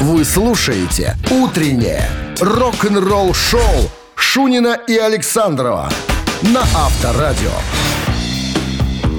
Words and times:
Вы 0.00 0.24
слушаете 0.24 1.16
«Утреннее 1.28 2.08
рок-н-ролл-шоу» 2.40 3.90
Шунина 4.14 4.78
и 4.86 4.96
Александрова 4.96 5.90
на 6.42 6.60
Авторадио. 6.60 7.50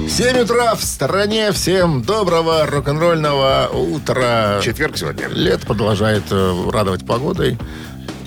7 0.08 0.38
утра 0.38 0.74
в 0.74 0.82
стороне. 0.82 1.52
Всем 1.52 2.00
доброго 2.00 2.64
рок-н-ролльного 2.64 3.68
утра. 3.74 4.58
Четверг 4.62 4.96
сегодня. 4.96 5.28
Лет 5.28 5.60
продолжает 5.60 6.24
э, 6.30 6.70
радовать 6.72 7.06
погодой. 7.06 7.58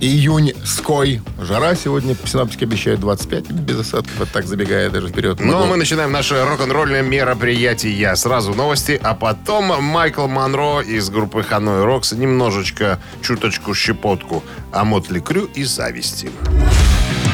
Июнь 0.03 0.51
ской. 0.65 1.21
Жара 1.39 1.75
сегодня 1.75 2.13
синаптики 2.25 2.65
обещают 2.65 2.99
25 2.99 3.51
без 3.51 3.79
осадков. 3.79 4.11
Вот 4.19 4.29
так 4.33 4.45
забегая 4.45 4.89
даже 4.89 5.07
вперед. 5.07 5.39
Ну, 5.39 5.63
а 5.63 5.65
мы 5.65 5.77
начинаем 5.77 6.11
наше 6.11 6.43
рок-н-ролльное 6.43 7.01
мероприятие. 7.01 8.13
Сразу 8.17 8.53
новости, 8.53 8.99
а 9.01 9.13
потом 9.13 9.81
Майкл 9.81 10.27
Монро 10.27 10.81
из 10.81 11.09
группы 11.09 11.41
Ханой 11.41 11.85
Рокс 11.85 12.11
немножечко, 12.11 12.99
чуточку 13.21 13.73
щепотку 13.73 14.43
о 14.73 14.83
Мотли 14.83 15.21
Крю 15.21 15.45
и 15.55 15.63
зависти. 15.63 16.29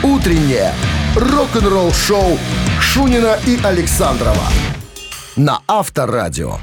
Утреннее 0.04 0.72
рок-н-ролл-шоу 1.16 2.38
Шунина 2.80 3.40
и 3.48 3.60
Александрова 3.64 4.46
на 5.36 5.62
Авторадио. 5.68 6.60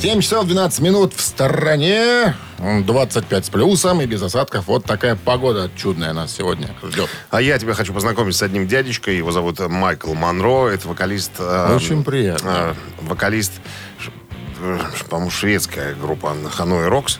7 0.00 0.22
часов 0.22 0.46
12 0.46 0.80
минут 0.80 1.12
в 1.12 1.20
стороне. 1.20 2.34
25 2.58 3.44
с 3.44 3.50
плюсом 3.50 4.00
и 4.00 4.06
без 4.06 4.22
осадков. 4.22 4.66
Вот 4.66 4.84
такая 4.86 5.14
погода 5.14 5.70
чудная 5.76 6.14
нас 6.14 6.34
сегодня 6.34 6.68
ждет. 6.82 7.10
А 7.28 7.42
я 7.42 7.58
тебя 7.58 7.74
хочу 7.74 7.92
познакомить 7.92 8.34
с 8.34 8.42
одним 8.42 8.66
дядечкой. 8.66 9.18
Его 9.18 9.30
зовут 9.30 9.58
Майкл 9.60 10.14
Монро. 10.14 10.68
Это 10.68 10.88
вокалист... 10.88 11.32
э, 11.38 11.76
Очень 11.76 12.02
приятно. 12.02 12.74
э, 13.00 13.02
вокалист, 13.02 13.52
э, 14.60 14.78
по-моему, 15.10 15.30
шведская 15.30 15.94
группа 15.94 16.34
Hanoi 16.50 16.88
Rocks. 16.88 17.18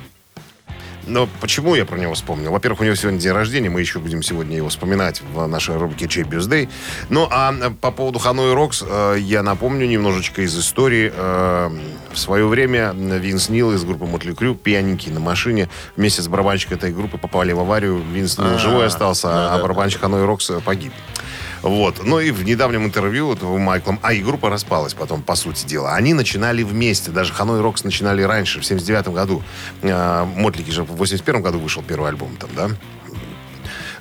Но 1.06 1.28
почему 1.40 1.74
я 1.74 1.84
про 1.84 1.98
него 1.98 2.14
вспомнил? 2.14 2.52
Во-первых, 2.52 2.80
у 2.80 2.84
него 2.84 2.94
сегодня 2.94 3.18
день 3.18 3.32
рождения, 3.32 3.68
мы 3.68 3.80
еще 3.80 3.98
будем 3.98 4.22
сегодня 4.22 4.56
его 4.56 4.68
вспоминать 4.68 5.22
в 5.34 5.46
нашей 5.46 5.76
рубрике 5.76 6.06
«Чей 6.06 6.22
Birthday». 6.24 6.68
Ну, 7.08 7.26
а 7.30 7.52
э, 7.52 7.70
по 7.70 7.90
поводу 7.90 8.18
Hanoi 8.18 8.54
Rocks, 8.54 8.84
э, 8.86 9.16
я 9.18 9.42
напомню 9.42 9.86
немножечко 9.86 10.42
из 10.42 10.56
истории. 10.58 11.12
Э, 11.14 11.70
В 12.12 12.18
свое 12.18 12.46
время 12.46 12.92
Винс 12.92 13.48
Нил 13.48 13.72
из 13.72 13.84
группы 13.84 14.04
Mötley 14.04 14.34
Crüe, 14.34 14.54
пьяненький 14.54 15.12
на 15.12 15.20
машине, 15.20 15.68
вместе 15.96 16.22
с 16.22 16.28
барабанщиком 16.28 16.76
этой 16.76 16.92
группы 16.92 17.18
попали 17.18 17.52
в 17.52 17.60
аварию. 17.60 18.02
Винс 18.12 18.36
Нил 18.38 18.58
живой 18.58 18.86
остался, 18.86 19.54
а 19.54 19.58
барабанщик 19.62 20.00
Hanoi 20.00 20.24
Rocks 20.24 20.50
погиб. 20.64 20.92
Вот. 21.62 22.02
Ну 22.02 22.20
и 22.20 22.30
в 22.30 22.42
недавнем 22.44 22.84
интервью 22.84 23.26
вот, 23.26 23.42
у 23.42 23.58
Майклом... 23.58 23.98
А, 24.02 24.12
и 24.12 24.22
группа 24.22 24.48
распалась 24.48 24.94
потом, 24.94 25.22
по 25.22 25.34
сути 25.34 25.66
дела. 25.66 25.94
Они 25.94 26.14
начинали 26.14 26.62
вместе. 26.62 27.10
Даже 27.10 27.32
Ханой 27.32 27.60
Рокс 27.60 27.84
начинали 27.84 28.22
раньше, 28.22 28.60
в 28.60 28.64
79 28.64 29.08
году. 29.08 29.42
А, 29.82 30.24
Мотлики 30.24 30.70
же 30.70 30.82
в 30.82 30.96
81 30.96 31.42
году 31.42 31.58
вышел 31.58 31.82
первый 31.82 32.08
альбом 32.08 32.36
там, 32.36 32.50
да? 32.56 32.70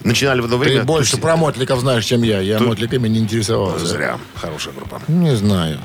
Начинали 0.04 0.40
в 0.40 0.46
одно 0.46 0.58
время... 0.58 0.80
Ты 0.80 0.86
больше 0.86 1.18
про 1.18 1.36
мотликов 1.36 1.82
знаешь, 1.82 2.06
чем 2.06 2.24
я. 2.24 2.40
Я 2.40 2.60
мотликами 2.60 3.10
не 3.10 3.20
интересовался. 3.20 3.86
Зря. 3.86 4.18
Хорошая 4.36 4.74
группа. 4.74 5.02
Не 5.10 5.36
знаю. 5.36 5.80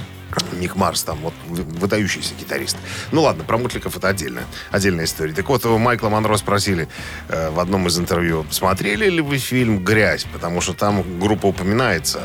Ник 0.52 0.76
Марс 0.76 1.02
там, 1.02 1.18
вот 1.18 1.34
вы- 1.46 1.62
выдающийся 1.62 2.34
гитарист. 2.38 2.76
Ну 3.12 3.22
ладно, 3.22 3.44
про 3.44 3.58
Мотликов 3.58 3.96
это 3.96 4.08
отдельная, 4.08 4.44
отдельная 4.70 5.04
история. 5.04 5.32
Так 5.32 5.48
вот, 5.48 5.64
у 5.66 5.78
Майкла 5.78 6.08
Монро 6.08 6.36
спросили 6.36 6.88
э, 7.28 7.50
в 7.50 7.60
одном 7.60 7.86
из 7.86 7.98
интервью, 7.98 8.46
смотрели 8.50 9.08
ли 9.08 9.20
вы 9.20 9.38
фильм 9.38 9.84
«Грязь», 9.84 10.26
потому 10.32 10.60
что 10.60 10.74
там 10.74 11.18
группа 11.18 11.46
упоминается. 11.46 12.22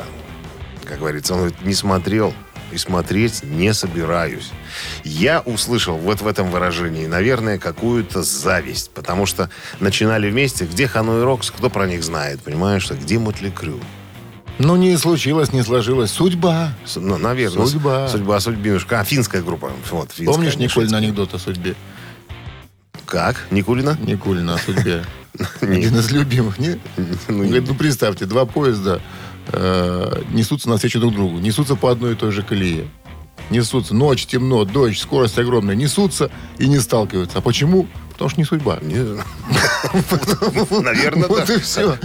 Как 0.85 0.99
говорится, 0.99 1.33
он 1.33 1.39
говорит, 1.39 1.61
не 1.61 1.73
смотрел 1.73 2.33
и 2.71 2.77
смотреть 2.77 3.43
не 3.43 3.73
собираюсь. 3.73 4.51
Я 5.03 5.41
услышал 5.41 5.97
вот 5.97 6.21
в 6.21 6.27
этом 6.27 6.51
выражении, 6.51 7.07
наверное, 7.07 7.57
какую-то 7.57 8.21
зависть, 8.23 8.91
потому 8.91 9.25
что 9.25 9.49
начинали 9.79 10.29
вместе, 10.29 10.65
где 10.65 10.87
Ханой 10.87 11.23
Рокс, 11.23 11.51
кто 11.51 11.69
про 11.69 11.87
них 11.87 12.03
знает, 12.03 12.41
понимаешь, 12.41 12.83
что 12.83 12.95
где 12.95 13.17
Мотли 13.17 13.49
Крю? 13.49 13.79
Ну, 14.59 14.75
не 14.75 14.97
случилось, 14.97 15.53
не 15.53 15.63
сложилось. 15.63 16.11
Судьба. 16.11 16.73
С- 16.85 16.97
Ну, 16.99 17.17
наверное. 17.17 17.65
Судьба. 17.65 18.07
Судьба, 18.09 18.39
судьбинушка. 18.41 18.99
А, 18.99 19.03
финская 19.05 19.41
группа. 19.41 19.71
Вот, 19.89 20.11
финская, 20.11 20.25
Помнишь 20.35 20.53
шведская. 20.71 20.97
анекдот 20.97 21.33
о 21.33 21.39
судьбе? 21.39 21.75
Как? 23.05 23.47
Никулина? 23.51 23.97
Никулина 24.01 24.55
о 24.55 24.57
судьбе. 24.57 25.03
Один 25.61 25.95
из 25.97 26.11
любимых, 26.11 26.59
нет? 26.59 26.79
Ну, 27.27 27.43
говорит, 27.45 27.67
ну 27.67 27.73
представьте, 27.75 28.25
два 28.25 28.45
поезда 28.45 29.01
э, 29.47 30.23
несутся 30.33 30.67
навстречу 30.69 30.99
друг 30.99 31.13
другу, 31.13 31.39
несутся 31.39 31.75
по 31.75 31.89
одной 31.91 32.13
и 32.13 32.15
той 32.15 32.31
же 32.31 32.43
колее. 32.43 32.87
Несутся, 33.49 33.95
ночь, 33.95 34.25
темно, 34.27 34.63
дождь, 34.65 34.99
скорость 34.99 35.39
огромная, 35.39 35.75
несутся 35.75 36.29
и 36.59 36.67
не 36.67 36.77
сталкиваются. 36.79 37.39
А 37.39 37.41
почему? 37.41 37.87
Потому 38.11 38.29
что 38.29 38.39
не 38.41 38.45
судьба. 38.45 38.79
Наверное, 38.81 39.23
Вот 41.27 41.45
да. 41.47 41.53
и 41.53 41.59
все. 41.59 41.97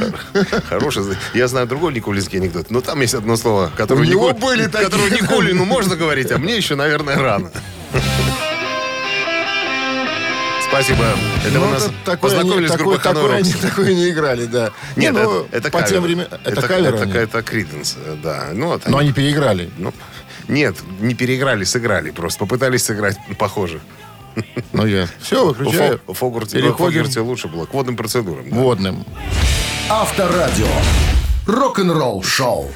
Хороший. 0.69 1.03
Я 1.35 1.49
знаю 1.49 1.67
другой 1.67 1.93
никулинский 1.93 2.39
анекдот. 2.39 2.71
Но 2.71 2.81
там 2.81 3.01
есть 3.01 3.15
одно 3.15 3.37
слово, 3.37 3.71
которое 3.77 4.01
У 4.01 4.05
него 4.05 4.33
были 4.33 4.65
которое 4.69 5.11
да. 5.11 5.17
Никулину 5.17 5.65
можно 5.65 5.97
говорить, 5.97 6.31
а 6.31 6.39
мне 6.39 6.57
еще, 6.57 6.77
наверное, 6.77 7.17
рано. 7.19 7.51
Спасибо. 10.69 11.05
Это 11.47 11.59
Ну, 11.59 11.67
у 11.69 11.71
нас 11.71 11.85
это 11.85 11.95
такое 12.05 12.31
познакомились 12.33 12.71
они- 12.71 12.79
с 12.79 12.81
группой 12.81 13.11
они- 13.11 13.21
Рокс. 13.53 13.61
Такое 13.61 13.95
не 13.95 14.11
играли, 14.11 14.47
да. 14.47 14.73
Нет, 14.97 15.13
Не, 15.15 15.23
ну, 15.23 15.45
это, 15.45 15.57
это 15.59 15.71
по 15.71 15.79
кавер. 15.79 15.93
тем 15.93 16.03
временам. 16.03 16.27
Это, 16.33 16.51
это, 16.51 16.69
кавер 16.69 16.95
это, 16.95 17.03
они. 17.05 17.13
это 17.13 17.43
Криденс, 17.43 17.97
да. 18.23 18.49
Ну, 18.53 18.67
вот 18.69 18.89
Но 18.89 18.99
они- 18.99 19.09
они 19.09 19.13
переиграли. 19.15 19.71
ну, 19.79 19.95
нет, 20.49 20.77
не 21.01 21.15
переиграли, 21.15 21.65
сыграли 21.65 22.11
просто. 22.11 22.39
Попытались 22.41 22.85
сыграть 22.85 23.17
похоже. 23.39 23.81
Ну, 24.73 24.85
я. 24.87 25.07
Все, 25.21 25.47
выключаю. 25.47 25.95
Фо- 25.99 26.01
у 26.09 26.13
Фогурте, 26.13 26.57
Переходим 26.57 26.77
Фогерте 27.03 27.21
лучше 27.21 27.47
было. 27.49 27.67
К 27.67 27.75
водным 27.75 27.97
процедурам. 27.97 28.51
да. 28.51 28.57
водным. 28.57 29.05
Авторадио. 29.89 30.67
Рок-н-ролл-шоу. 31.47 32.71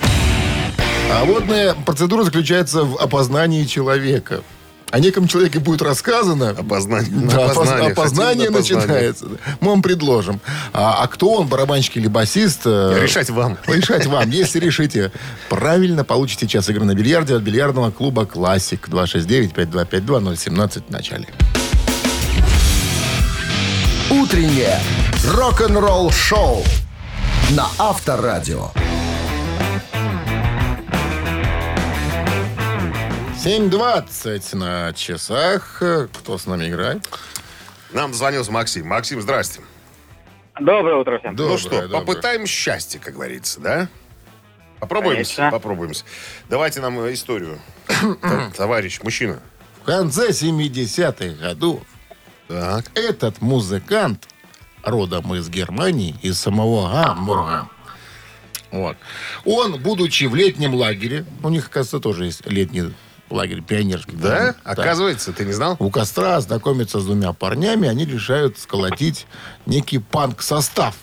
А 1.11 1.25
водная 1.25 1.75
процедура 1.87 2.23
заключается 2.23 2.85
в 2.85 2.97
опознании 2.99 3.65
человека. 3.65 4.43
О 4.91 4.99
неком 5.01 5.29
человеке 5.29 5.59
будет 5.59 5.83
рассказано. 5.83 6.51
Опознание. 6.51 7.11
Да, 7.11 7.37
опоз- 7.47 7.51
Опознание. 7.51 7.93
опознание 7.93 8.51
начинается. 8.51 9.27
Мы 9.61 9.71
вам 9.71 9.83
предложим. 9.83 10.41
А, 10.73 11.03
а 11.03 11.07
кто 11.09 11.33
он, 11.35 11.47
барабанщик 11.47 11.99
или 11.99 12.09
басист? 12.09 12.63
э, 12.65 12.99
Решать 13.03 13.29
вам. 13.29 13.59
Решать 13.67 14.07
вам. 14.07 14.31
Если 14.31 14.59
решите 14.59 15.13
правильно, 15.51 16.05
получите 16.05 16.47
час 16.47 16.71
игры 16.71 16.85
на 16.87 16.95
бильярде 16.95 17.35
от 17.37 17.43
бильярдного 17.43 17.91
клуба 17.91 18.25
«Классик». 18.25 18.89
269-5252-017 18.89 20.83
в 20.89 20.91
начале. 20.91 21.27
Утреннее 24.11 24.81
рок-н-ролл-шоу 25.35 26.65
на 27.51 27.67
Авторадио. 27.79 28.71
7.20 33.39 34.57
на 34.57 34.93
часах. 34.95 35.81
Кто 36.13 36.39
с 36.39 36.47
нами 36.47 36.69
играет? 36.69 37.09
Нам 37.93 38.13
звонился 38.13 38.51
Максим. 38.51 38.89
Максим, 38.89 39.23
здрасте. 39.23 39.61
Доброе 40.59 40.97
утро 40.97 41.21
всем. 41.21 41.37
Доброе, 41.37 41.53
ну 41.53 41.59
что, 41.59 41.71
доброе. 41.83 42.01
попытаем 42.01 42.47
счастье, 42.47 42.99
как 42.99 43.15
говорится, 43.15 43.61
да? 43.61 43.89
Попробуем, 44.81 45.15
Конечно. 45.15 45.51
попробуем. 45.53 45.93
Давайте 46.49 46.81
нам 46.81 46.99
историю, 47.13 47.61
товарищ, 48.57 49.01
мужчина. 49.05 49.39
В 49.83 49.85
конце 49.85 50.31
70-х 50.31 51.41
годов 51.41 51.83
Так. 52.49 52.87
этот 52.95 53.41
музыкант 53.41 54.27
родом 54.83 55.33
из 55.37 55.49
Германии, 55.49 56.17
из 56.23 56.41
самого 56.41 56.91
Гамбурга. 56.91 57.69
Вот. 58.73 58.97
Он, 59.45 59.81
будучи 59.81 60.25
в 60.25 60.35
летнем 60.35 60.75
лагере, 60.75 61.25
у 61.45 61.49
них, 61.51 61.69
оказывается, 61.69 62.01
тоже 62.01 62.25
есть 62.27 62.45
летний 62.47 62.93
лагерь 63.31 63.63
пионерский. 63.63 64.17
Да? 64.17 64.55
Да. 64.65 64.71
Оказывается, 64.73 65.33
ты 65.33 65.45
не 65.45 65.53
знал? 65.53 65.77
У 65.79 65.91
костра 65.91 66.41
знакомятся 66.41 67.01
с 67.01 67.05
двумя 67.05 67.33
парнями, 67.33 67.89
они 67.89 68.05
решают 68.05 68.59
сколотить 68.59 69.27
некий 69.67 69.99
панк-состав. 69.99 70.95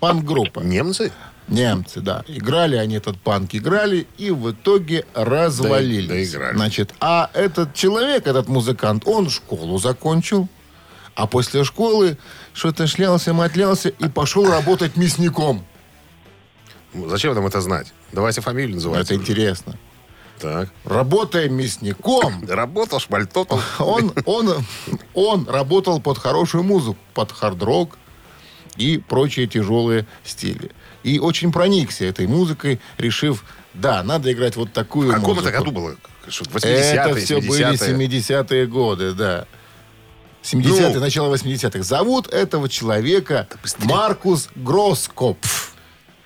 Панк-группа. 0.00 0.60
Немцы? 0.60 1.12
Немцы, 1.48 2.00
да. 2.00 2.24
Играли 2.26 2.76
они 2.76 2.96
этот 2.96 3.20
панк, 3.20 3.54
играли, 3.54 4.06
и 4.18 4.30
в 4.30 4.50
итоге 4.50 5.04
развалились. 5.14 6.08
Да- 6.08 6.14
доиграли. 6.14 6.56
Значит, 6.56 6.94
а 7.00 7.30
этот 7.34 7.72
человек, 7.74 8.26
этот 8.26 8.48
музыкант, 8.48 9.04
он 9.06 9.30
школу 9.30 9.78
закончил, 9.78 10.48
а 11.14 11.26
после 11.26 11.62
школы 11.64 12.18
что-то 12.52 12.86
шлялся, 12.86 13.32
мотлялся 13.32 13.88
и 13.90 14.08
пошел 14.08 14.50
работать 14.50 14.96
мясником. 14.96 15.64
Зачем 17.08 17.34
нам 17.34 17.46
это 17.46 17.60
знать? 17.60 17.92
Давайте 18.12 18.40
фамилию 18.40 18.74
называть. 18.74 19.02
Это 19.04 19.14
интересно. 19.14 19.76
Так. 20.40 20.68
Работая 20.84 21.48
мясником, 21.48 22.44
Работал, 22.48 23.00
шмальтотал. 23.00 23.60
он, 23.78 24.12
он, 24.26 24.64
он 25.14 25.48
работал 25.48 26.00
под 26.00 26.18
хорошую 26.18 26.62
музыку, 26.64 26.98
под 27.14 27.32
хард-рок 27.32 27.96
и 28.76 28.98
прочие 28.98 29.46
тяжелые 29.46 30.06
стили. 30.24 30.70
И 31.02 31.18
очень 31.18 31.52
проникся 31.52 32.04
этой 32.04 32.26
музыкой, 32.26 32.80
решив, 32.98 33.44
да, 33.74 34.02
надо 34.02 34.32
играть 34.32 34.56
вот 34.56 34.72
такую 34.72 35.10
В 35.10 35.14
каком 35.14 35.36
музыку. 35.36 35.48
это 35.48 35.58
году 35.58 35.70
было? 35.70 35.96
что 36.28 36.44
80-е, 36.44 36.70
Это 36.94 37.14
все 37.16 37.40
были 37.40 37.64
70-е. 37.72 38.08
70-е 38.20 38.66
годы, 38.66 39.12
да. 39.12 39.46
70-е, 40.42 40.94
Ну. 40.94 41.00
начало 41.00 41.34
80-х. 41.34 41.82
Зовут 41.82 42.26
этого 42.28 42.68
человека 42.68 43.48
Маркус 43.78 44.48
Гроскопф. 44.54 45.75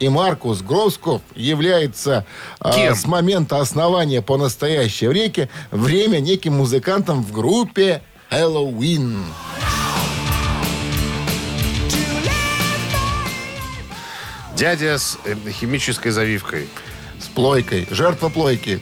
И 0.00 0.08
Маркус 0.08 0.62
Гроскопф 0.62 1.22
является 1.34 2.24
Кем? 2.74 2.94
с 2.94 3.04
момента 3.04 3.60
основания 3.60 4.22
по 4.22 4.38
настоящее 4.38 5.10
время, 5.10 5.50
время 5.70 6.20
неким 6.20 6.54
музыкантом 6.54 7.22
в 7.22 7.32
группе 7.32 8.02
Хэллоуин. 8.30 9.22
Дядя 14.56 14.96
с 14.96 15.18
э, 15.24 15.34
химической 15.50 16.10
завивкой. 16.10 16.68
С 17.18 17.28
плойкой. 17.28 17.86
Жертва 17.90 18.30
плойки. 18.30 18.80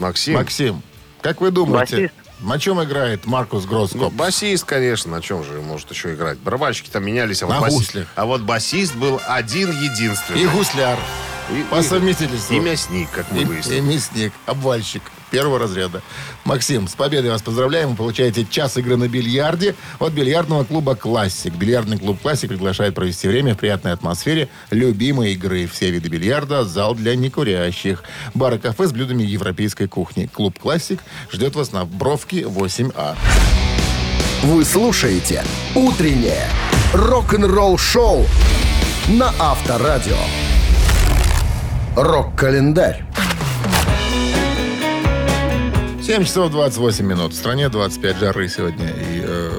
Максим. 0.00 0.34
Максим, 0.34 0.82
как 1.22 1.40
вы 1.40 1.52
думаете, 1.52 1.96
Басист. 1.96 2.14
На 2.40 2.58
чем 2.58 2.82
играет 2.82 3.26
Маркус 3.26 3.64
Ну, 3.64 3.70
Гроскопф? 3.70 4.12
басист, 4.14 4.64
конечно, 4.64 5.10
на 5.10 5.22
чем 5.22 5.44
же 5.44 5.60
может 5.62 5.90
еще 5.90 6.14
играть? 6.14 6.38
Барабанщики 6.38 6.90
там 6.90 7.04
менялись, 7.04 7.42
а 7.42 7.46
вот, 7.46 7.54
На 7.54 7.60
басист, 7.60 7.78
гуслях. 7.86 8.06
а 8.14 8.26
вот 8.26 8.42
басист 8.42 8.94
был 8.94 9.20
один 9.26 9.70
единственный. 9.70 10.42
И 10.42 10.46
гусляр. 10.46 10.98
И- 11.50 11.62
По 11.70 11.82
совместительству. 11.82 12.54
И 12.54 12.58
мясник, 12.58 13.08
как 13.10 13.30
мы 13.30 13.42
И, 13.42 13.44
выяснили. 13.44 13.78
и 13.78 13.80
мясник, 13.80 14.32
обвальщик 14.46 15.02
первого 15.30 15.58
разряда. 15.58 16.02
Максим, 16.44 16.88
с 16.88 16.94
победой 16.94 17.30
вас 17.30 17.42
поздравляем. 17.42 17.90
Вы 17.90 17.96
получаете 17.96 18.46
час 18.48 18.76
игры 18.76 18.96
на 18.96 19.08
бильярде 19.08 19.74
от 19.98 20.12
бильярдного 20.12 20.64
клуба 20.64 20.94
«Классик». 20.94 21.54
Бильярдный 21.54 21.98
клуб 21.98 22.20
«Классик» 22.20 22.50
приглашает 22.50 22.94
провести 22.94 23.28
время 23.28 23.54
в 23.54 23.58
приятной 23.58 23.92
атмосфере 23.92 24.48
любимой 24.70 25.32
игры. 25.32 25.66
Все 25.66 25.90
виды 25.90 26.08
бильярда, 26.08 26.64
зал 26.64 26.94
для 26.94 27.16
некурящих. 27.16 28.02
Бар 28.34 28.54
и 28.54 28.58
кафе 28.58 28.86
с 28.86 28.92
блюдами 28.92 29.22
европейской 29.22 29.86
кухни. 29.86 30.28
Клуб 30.32 30.58
«Классик» 30.58 31.00
ждет 31.32 31.54
вас 31.54 31.72
на 31.72 31.84
Бровке 31.84 32.42
8А. 32.42 33.16
Вы 34.42 34.64
слушаете 34.64 35.42
«Утреннее 35.74 36.48
рок-н-ролл-шоу» 36.92 38.26
на 39.08 39.32
Авторадио. 39.38 40.18
Рок-календарь. 41.96 43.04
7 46.06 46.22
часов 46.22 46.52
28 46.52 47.04
минут. 47.04 47.32
В 47.32 47.36
стране 47.36 47.68
25 47.68 48.16
жары 48.18 48.48
сегодня. 48.48 48.90
И 48.90 49.24
э, 49.24 49.50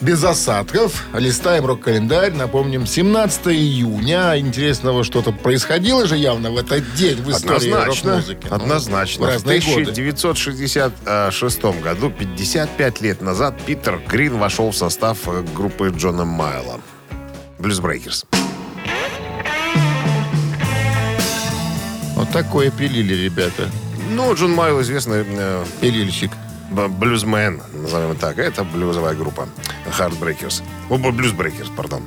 без 0.00 0.24
осадков. 0.24 1.04
Листаем 1.14 1.66
рок-календарь. 1.66 2.32
Напомним, 2.32 2.84
17 2.84 3.46
июня. 3.46 4.36
Интересного 4.40 5.04
что-то 5.04 5.30
происходило 5.30 6.04
же 6.04 6.16
явно 6.16 6.50
в 6.50 6.56
этот 6.56 6.92
день 6.94 7.22
в 7.22 7.30
истории 7.30 7.70
Однозначно. 7.70 8.10
рок-музыки. 8.10 8.46
Ну, 8.50 8.56
Однозначно. 8.56 9.26
в 9.26 9.28
В 9.28 9.32
разные 9.34 9.60
годы. 9.60 9.82
1966 9.92 11.62
году, 11.80 12.10
55 12.10 13.00
лет 13.00 13.20
назад, 13.20 13.54
Питер 13.64 14.00
Грин 14.08 14.38
вошел 14.38 14.72
в 14.72 14.76
состав 14.76 15.18
э, 15.26 15.44
группы 15.54 15.94
Джона 15.96 16.24
Майла. 16.24 16.80
Blues 17.60 17.78
Breakers. 17.78 18.26
Вот 22.16 22.30
такое 22.32 22.72
пилили 22.72 23.14
ребята. 23.14 23.68
Ну, 24.10 24.34
Джон 24.34 24.52
Майл 24.52 24.80
известный 24.82 25.24
э, 25.26 25.64
Пилильщик. 25.80 26.30
Блюзмен, 26.72 27.62
назовем 27.72 28.16
так. 28.16 28.38
Это 28.38 28.64
блюзовая 28.64 29.14
группа. 29.14 29.48
Heartbreakers. 29.98 30.62
О, 30.90 30.98
б- 30.98 31.08
Blues 31.10 31.34
Breakers, 31.36 31.74
пардон. 31.76 32.02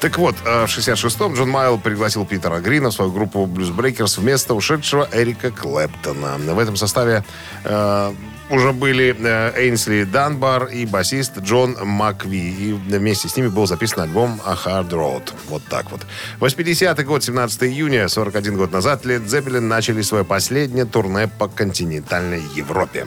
Так 0.00 0.18
вот, 0.18 0.34
э, 0.44 0.66
в 0.66 0.68
66-м 0.68 1.34
Джон 1.34 1.50
Майл 1.50 1.78
пригласил 1.78 2.24
Питера 2.24 2.60
Грина 2.60 2.90
в 2.90 2.92
свою 2.94 3.10
группу 3.12 3.46
Blues 3.46 3.74
Breakers 3.74 4.20
вместо 4.20 4.54
ушедшего 4.54 5.08
Эрика 5.12 5.50
Клэптона. 5.50 6.36
В 6.54 6.58
этом 6.58 6.76
составе 6.76 7.24
э, 7.64 8.12
уже 8.50 8.72
были 8.72 9.16
э, 9.18 9.52
Эйнсли 9.56 10.04
Данбар 10.04 10.66
и 10.66 10.86
басист 10.86 11.38
Джон 11.38 11.76
Макви. 11.82 12.50
И 12.50 12.72
вместе 12.72 13.28
с 13.28 13.36
ними 13.36 13.48
был 13.48 13.66
записан 13.66 14.00
альбом 14.02 14.40
«A 14.44 14.54
Hard 14.54 14.90
Road». 14.90 15.32
Вот 15.48 15.62
так 15.68 15.90
вот. 15.90 16.02
80-й 16.40 17.04
год, 17.04 17.24
17 17.24 17.62
июня, 17.64 18.08
41 18.08 18.56
год 18.56 18.72
назад, 18.72 19.04
Лед 19.04 19.28
Зеппелин 19.28 19.66
начали 19.68 20.02
свое 20.02 20.24
последнее 20.24 20.84
турне 20.84 21.28
по 21.28 21.48
континентальной 21.48 22.42
Европе. 22.54 23.06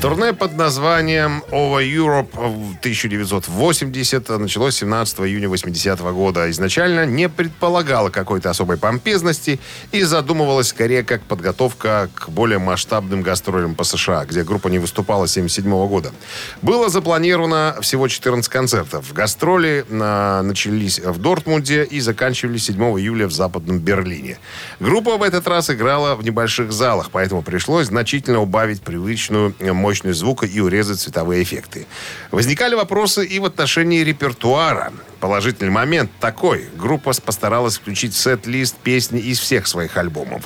Турне 0.00 0.34
под 0.34 0.56
названием 0.56 1.42
Over 1.50 1.82
Europe 1.82 2.30
в 2.34 2.76
1980 2.80 4.28
началось 4.38 4.76
17 4.76 5.20
июня 5.20 5.48
80 5.48 6.00
года. 6.00 6.50
Изначально 6.50 7.06
не 7.06 7.28
предполагало 7.28 8.10
какой-то 8.10 8.50
особой 8.50 8.76
помпезности 8.76 9.58
и 9.92 10.02
задумывалось 10.02 10.68
скорее 10.68 11.02
как 11.02 11.22
подготовка 11.22 12.10
к 12.14 12.28
более 12.28 12.58
масштабным 12.58 13.22
гастролям 13.22 13.74
по 13.74 13.84
США, 13.84 14.26
где 14.26 14.44
группа 14.44 14.68
не 14.68 14.78
выступала 14.78 15.26
с 15.26 15.32
77 15.32 15.70
года. 15.88 16.12
Было 16.60 16.90
запланировано 16.90 17.76
всего 17.80 18.06
14 18.06 18.50
концертов. 18.50 19.12
Гастроли 19.12 19.84
а, 19.90 20.42
начались 20.42 20.98
в 20.98 21.18
Дортмунде 21.18 21.84
и 21.84 22.00
заканчивались 22.00 22.66
7 22.66 22.76
июля 22.98 23.26
в 23.26 23.32
Западном 23.32 23.78
Берлине. 23.78 24.38
Группа 24.78 25.16
в 25.16 25.22
этот 25.22 25.48
раз 25.48 25.70
играла 25.70 26.16
в 26.16 26.24
небольших 26.24 26.72
залах, 26.72 27.10
поэтому 27.10 27.42
пришлось 27.42 27.86
значительно 27.86 28.40
убавить 28.40 28.82
привычную 28.82 29.54
э, 29.58 29.72
мощность 29.96 30.18
звука 30.18 30.46
и 30.46 30.60
урезать 30.60 31.00
цветовые 31.00 31.42
эффекты. 31.42 31.86
Возникали 32.30 32.74
вопросы 32.74 33.24
и 33.24 33.38
в 33.38 33.44
отношении 33.44 34.04
репертуара. 34.04 34.92
Положительный 35.20 35.70
момент 35.70 36.10
такой. 36.20 36.66
Группа 36.76 37.12
постаралась 37.24 37.76
включить 37.76 38.14
в 38.14 38.18
сет-лист 38.18 38.76
песни 38.76 39.20
из 39.20 39.38
всех 39.38 39.66
своих 39.66 39.96
альбомов. 39.96 40.44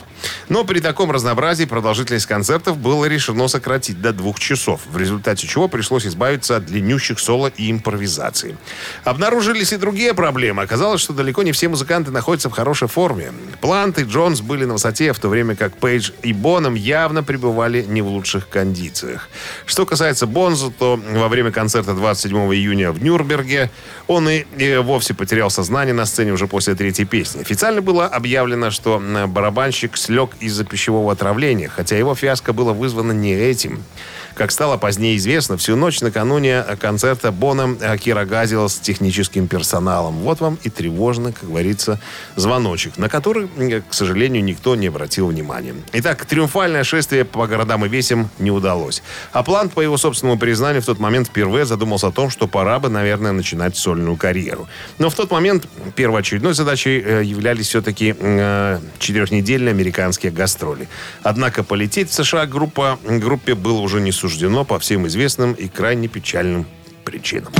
Но 0.48 0.64
при 0.64 0.80
таком 0.80 1.10
разнообразии 1.10 1.64
продолжительность 1.64 2.26
концертов 2.26 2.78
было 2.78 3.04
решено 3.06 3.48
сократить 3.48 4.00
до 4.00 4.12
двух 4.12 4.38
часов, 4.38 4.82
в 4.86 4.96
результате 4.96 5.46
чего 5.46 5.68
пришлось 5.68 6.06
избавиться 6.06 6.56
от 6.56 6.66
длиннющих 6.66 7.18
соло 7.18 7.48
и 7.56 7.70
импровизации. 7.70 8.56
Обнаружились 9.04 9.72
и 9.72 9.76
другие 9.76 10.14
проблемы. 10.14 10.62
Оказалось, 10.62 11.00
что 11.00 11.12
далеко 11.12 11.42
не 11.42 11.52
все 11.52 11.68
музыканты 11.68 12.10
находятся 12.10 12.48
в 12.48 12.52
хорошей 12.52 12.88
форме. 12.88 13.32
Плант 13.60 13.98
и 13.98 14.04
Джонс 14.04 14.40
были 14.40 14.64
на 14.64 14.74
высоте, 14.74 15.12
в 15.12 15.18
то 15.18 15.28
время 15.28 15.56
как 15.56 15.76
Пейдж 15.76 16.10
и 16.22 16.32
Боном 16.32 16.74
явно 16.74 17.22
пребывали 17.22 17.82
не 17.82 18.02
в 18.02 18.06
лучших 18.08 18.48
кондициях. 18.48 19.28
Что 19.66 19.86
касается 19.86 20.26
Бонза, 20.26 20.70
то 20.70 20.96
во 20.96 21.28
время 21.28 21.50
концерта 21.50 21.94
27 21.94 22.36
июня 22.54 22.92
в 22.92 23.02
Нюрнберге 23.02 23.70
он 24.06 24.28
и, 24.28 24.44
вовсе 24.78 25.14
потерял 25.14 25.50
сознание 25.50 25.94
на 25.94 26.06
сцене 26.06 26.32
уже 26.32 26.46
после 26.46 26.74
третьей 26.74 27.04
песни. 27.04 27.40
Официально 27.40 27.82
было 27.82 28.06
объявлено, 28.06 28.70
что 28.70 28.96
м, 28.96 29.30
барабанщик 29.30 29.96
слег 29.96 30.30
из-за 30.40 30.64
пищевого 30.64 31.12
отравления, 31.12 31.68
хотя 31.68 31.96
его 31.96 32.14
фиаско 32.14 32.52
было 32.52 32.72
вызвано 32.72 33.12
не 33.12 33.32
этим. 33.32 33.82
Как 34.34 34.50
стало 34.50 34.76
позднее 34.76 35.16
известно, 35.16 35.56
всю 35.56 35.76
ночь 35.76 36.00
накануне 36.00 36.62
концерта 36.78 37.32
Боном 37.32 37.76
э, 37.80 37.96
Кира 37.98 38.24
газил 38.24 38.68
с 38.68 38.78
техническим 38.78 39.48
персоналом. 39.48 40.14
Вот 40.20 40.40
вам 40.40 40.58
и 40.62 40.70
тревожно, 40.70 41.32
как 41.32 41.48
говорится, 41.48 42.00
звоночек, 42.36 42.96
на 42.96 43.08
который, 43.08 43.48
к 43.88 43.94
сожалению, 43.94 44.42
никто 44.44 44.76
не 44.76 44.86
обратил 44.86 45.28
внимания. 45.28 45.74
Итак, 45.92 46.24
триумфальное 46.26 46.84
шествие 46.84 47.24
по 47.24 47.46
городам 47.46 47.84
и 47.84 47.88
весям 47.88 48.30
не 48.38 48.50
удалось. 48.50 49.02
А 49.32 49.42
План, 49.42 49.68
по 49.68 49.80
его 49.80 49.96
собственному 49.96 50.38
признанию, 50.38 50.82
в 50.82 50.86
тот 50.86 50.98
момент 50.98 51.28
впервые 51.28 51.64
задумался 51.64 52.08
о 52.08 52.12
том, 52.12 52.30
что 52.30 52.46
пора 52.46 52.78
бы, 52.78 52.88
наверное, 52.88 53.32
начинать 53.32 53.76
сольную 53.76 54.16
карьеру. 54.16 54.68
Но 54.98 55.10
в 55.10 55.14
тот 55.14 55.30
момент 55.30 55.66
первоочередной 55.96 56.54
задачей 56.54 57.02
э, 57.04 57.22
являлись 57.24 57.68
все-таки 57.68 58.14
э, 58.18 58.80
четырехнедельные 58.98 59.70
американские 59.70 60.32
гастроли. 60.32 60.88
Однако 61.22 61.62
полететь 61.62 62.10
в 62.10 62.14
США 62.14 62.46
группа, 62.46 62.98
группе 63.04 63.54
было 63.54 63.80
уже 63.80 64.00
не 64.00 64.12
суждено 64.20 64.64
по 64.64 64.78
всем 64.78 65.06
известным 65.06 65.54
и 65.54 65.66
крайне 65.66 66.06
печальным 66.06 66.66
причинам. 67.04 67.52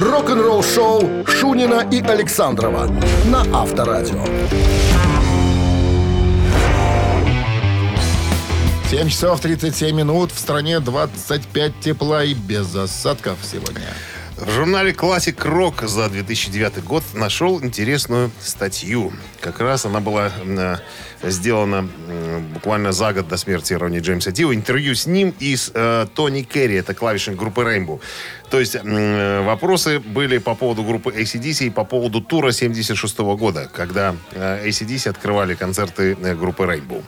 Рок-н-ролл-шоу 0.00 1.26
Шунина 1.26 1.86
и 1.90 2.00
Александрова 2.00 2.86
на 3.26 3.40
Авторадио. 3.52 4.24
7 8.88 9.08
часов 9.08 9.40
37 9.40 9.94
минут. 9.94 10.30
В 10.30 10.38
стране 10.38 10.78
25 10.78 11.80
тепла 11.80 12.22
и 12.24 12.34
без 12.34 12.74
осадков 12.74 13.38
сегодня. 13.42 13.92
В 14.40 14.50
журнале 14.50 14.92
«Классик 14.92 15.44
Рок» 15.44 15.82
за 15.82 16.08
2009 16.08 16.84
год 16.84 17.02
нашел 17.12 17.60
интересную 17.60 18.30
статью. 18.40 19.12
Как 19.40 19.58
раз 19.58 19.84
она 19.84 19.98
была 19.98 20.30
э, 20.44 20.76
сделана 21.24 21.88
буквально 22.54 22.92
за 22.92 23.12
год 23.12 23.26
до 23.26 23.36
смерти 23.36 23.74
Ронни 23.74 23.98
Джеймса 23.98 24.30
Дио. 24.30 24.54
Интервью 24.54 24.94
с 24.94 25.06
ним 25.06 25.34
и 25.40 25.56
с 25.56 25.72
э, 25.74 26.06
Тони 26.14 26.42
Керри, 26.42 26.76
это 26.76 26.94
клавишник 26.94 27.36
группы 27.36 27.62
Rainbow. 27.62 28.00
То 28.48 28.60
есть 28.60 28.76
э, 28.76 29.42
вопросы 29.44 29.98
были 29.98 30.38
по 30.38 30.54
поводу 30.54 30.84
группы 30.84 31.10
ACDC 31.10 31.66
и 31.66 31.70
по 31.70 31.82
поводу 31.82 32.20
тура 32.20 32.52
76 32.52 33.18
года, 33.18 33.68
когда 33.74 34.14
э, 34.32 34.68
ACDC 34.68 35.10
открывали 35.10 35.56
концерты 35.56 36.16
э, 36.20 36.34
группы 36.36 36.62
Rainbow. 36.62 37.02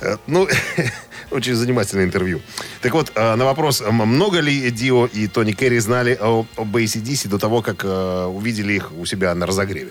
Э, 0.00 0.16
ну, 0.26 0.48
Очень 1.30 1.54
занимательное 1.54 2.04
интервью. 2.04 2.40
Так 2.80 2.92
вот, 2.92 3.12
э, 3.14 3.34
на 3.34 3.44
вопрос, 3.44 3.82
много 3.90 4.40
ли 4.40 4.70
Дио 4.70 5.06
и 5.06 5.26
Тони 5.26 5.52
Керри 5.52 5.78
знали 5.78 6.18
об 6.20 6.76
ACDC 6.76 7.28
до 7.28 7.38
того, 7.38 7.62
как 7.62 7.84
э, 7.84 8.24
увидели 8.24 8.74
их 8.74 8.92
у 8.92 9.06
себя 9.06 9.34
на 9.34 9.46
разогреве? 9.46 9.90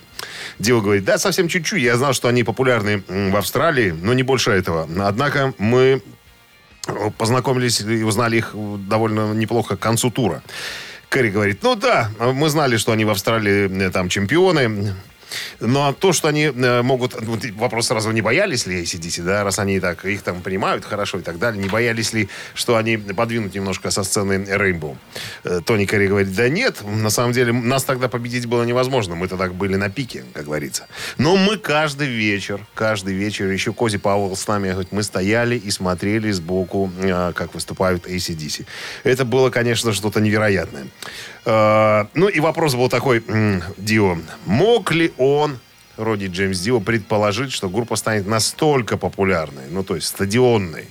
Дио 0.59 0.81
говорит, 0.81 1.05
да, 1.05 1.17
совсем 1.17 1.47
чуть-чуть. 1.47 1.81
Я 1.81 1.97
знал, 1.97 2.13
что 2.13 2.27
они 2.27 2.43
популярны 2.43 3.03
в 3.07 3.35
Австралии, 3.35 3.91
но 3.91 4.13
не 4.13 4.23
больше 4.23 4.51
этого. 4.51 4.87
Однако 4.99 5.53
мы 5.57 6.01
познакомились 7.17 7.81
и 7.81 8.03
узнали 8.03 8.37
их 8.37 8.55
довольно 8.87 9.33
неплохо 9.33 9.75
к 9.75 9.79
концу 9.79 10.09
тура. 10.09 10.41
Кэрри 11.09 11.29
говорит, 11.29 11.63
ну 11.63 11.75
да, 11.75 12.09
мы 12.19 12.49
знали, 12.49 12.77
что 12.77 12.91
они 12.91 13.05
в 13.05 13.09
Австралии 13.09 13.87
э, 13.87 13.91
там 13.91 14.09
чемпионы, 14.09 14.93
но 15.59 15.93
то, 15.93 16.13
что 16.13 16.27
они 16.27 16.45
э, 16.45 16.81
могут... 16.81 17.15
вопрос 17.55 17.87
сразу, 17.87 18.11
не 18.11 18.21
боялись 18.21 18.65
ли 18.65 18.81
ACDC, 18.81 19.23
да, 19.23 19.43
раз 19.43 19.59
они 19.59 19.79
так 19.79 20.05
их 20.05 20.21
там 20.21 20.41
принимают 20.41 20.85
хорошо 20.85 21.19
и 21.19 21.21
так 21.21 21.39
далее, 21.39 21.61
не 21.61 21.69
боялись 21.69 22.13
ли, 22.13 22.29
что 22.53 22.75
они 22.75 22.97
подвинут 22.97 23.53
немножко 23.53 23.91
со 23.91 24.03
сцены 24.03 24.33
Rainbow? 24.33 24.97
Э, 25.43 25.61
Тони 25.65 25.85
Керри 25.85 26.07
говорит, 26.07 26.33
да 26.33 26.49
нет, 26.49 26.81
на 26.83 27.09
самом 27.09 27.33
деле 27.33 27.53
нас 27.53 27.83
тогда 27.83 28.07
победить 28.07 28.45
было 28.45 28.63
невозможно, 28.63 29.15
мы 29.15 29.27
тогда 29.27 29.47
были 29.47 29.75
на 29.75 29.89
пике, 29.89 30.23
как 30.33 30.45
говорится. 30.45 30.87
Но 31.17 31.35
мы 31.35 31.57
каждый 31.57 32.07
вечер, 32.07 32.65
каждый 32.73 33.13
вечер, 33.13 33.49
еще 33.49 33.73
Кози 33.73 33.97
Пауэлл 33.97 34.35
с 34.35 34.47
нами, 34.47 34.71
говорит, 34.71 34.91
мы 34.91 35.03
стояли 35.03 35.57
и 35.57 35.71
смотрели 35.71 36.31
сбоку, 36.31 36.91
э, 36.99 37.33
как 37.35 37.53
выступают 37.53 38.07
ACDC. 38.07 38.65
Это 39.03 39.25
было, 39.25 39.49
конечно, 39.49 39.93
что-то 39.93 40.19
невероятное. 40.19 40.87
Ну 41.45 42.27
и 42.27 42.41
вопрос 42.41 42.75
был 42.75 42.89
такой, 42.89 43.23
Дио, 43.77 44.17
мог 44.45 44.91
ли 44.91 45.13
он, 45.17 45.59
Роди 45.97 46.27
Джеймс 46.27 46.59
Дио, 46.59 46.79
предположить, 46.79 47.51
что 47.51 47.69
группа 47.69 47.95
станет 47.95 48.27
настолько 48.27 48.97
популярной, 48.97 49.63
ну 49.69 49.83
то 49.83 49.95
есть 49.95 50.07
стадионной? 50.07 50.85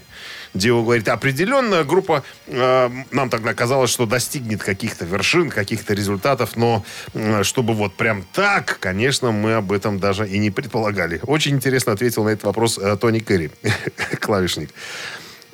Дио 0.56 0.82
говорит, 0.82 1.08
определенно 1.08 1.84
группа, 1.84 2.24
э, 2.46 2.90
нам 3.10 3.30
тогда 3.30 3.54
казалось, 3.54 3.90
что 3.90 4.06
достигнет 4.06 4.62
каких-то 4.62 5.04
вершин, 5.04 5.50
каких-то 5.50 5.94
результатов, 5.94 6.56
но 6.56 6.84
э, 7.14 7.42
чтобы 7.42 7.74
вот 7.74 7.94
прям 7.94 8.24
так, 8.32 8.78
конечно, 8.80 9.32
мы 9.32 9.54
об 9.54 9.72
этом 9.72 9.98
даже 9.98 10.28
и 10.28 10.38
не 10.38 10.50
предполагали. 10.50 11.20
Очень 11.24 11.56
интересно 11.56 11.92
ответил 11.92 12.24
на 12.24 12.30
этот 12.30 12.44
вопрос 12.44 12.78
э, 12.78 12.96
Тони 12.96 13.18
Керри, 13.18 13.50
клавишник. 14.20 14.70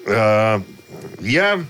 Э, 0.07 0.61
я 1.21 1.65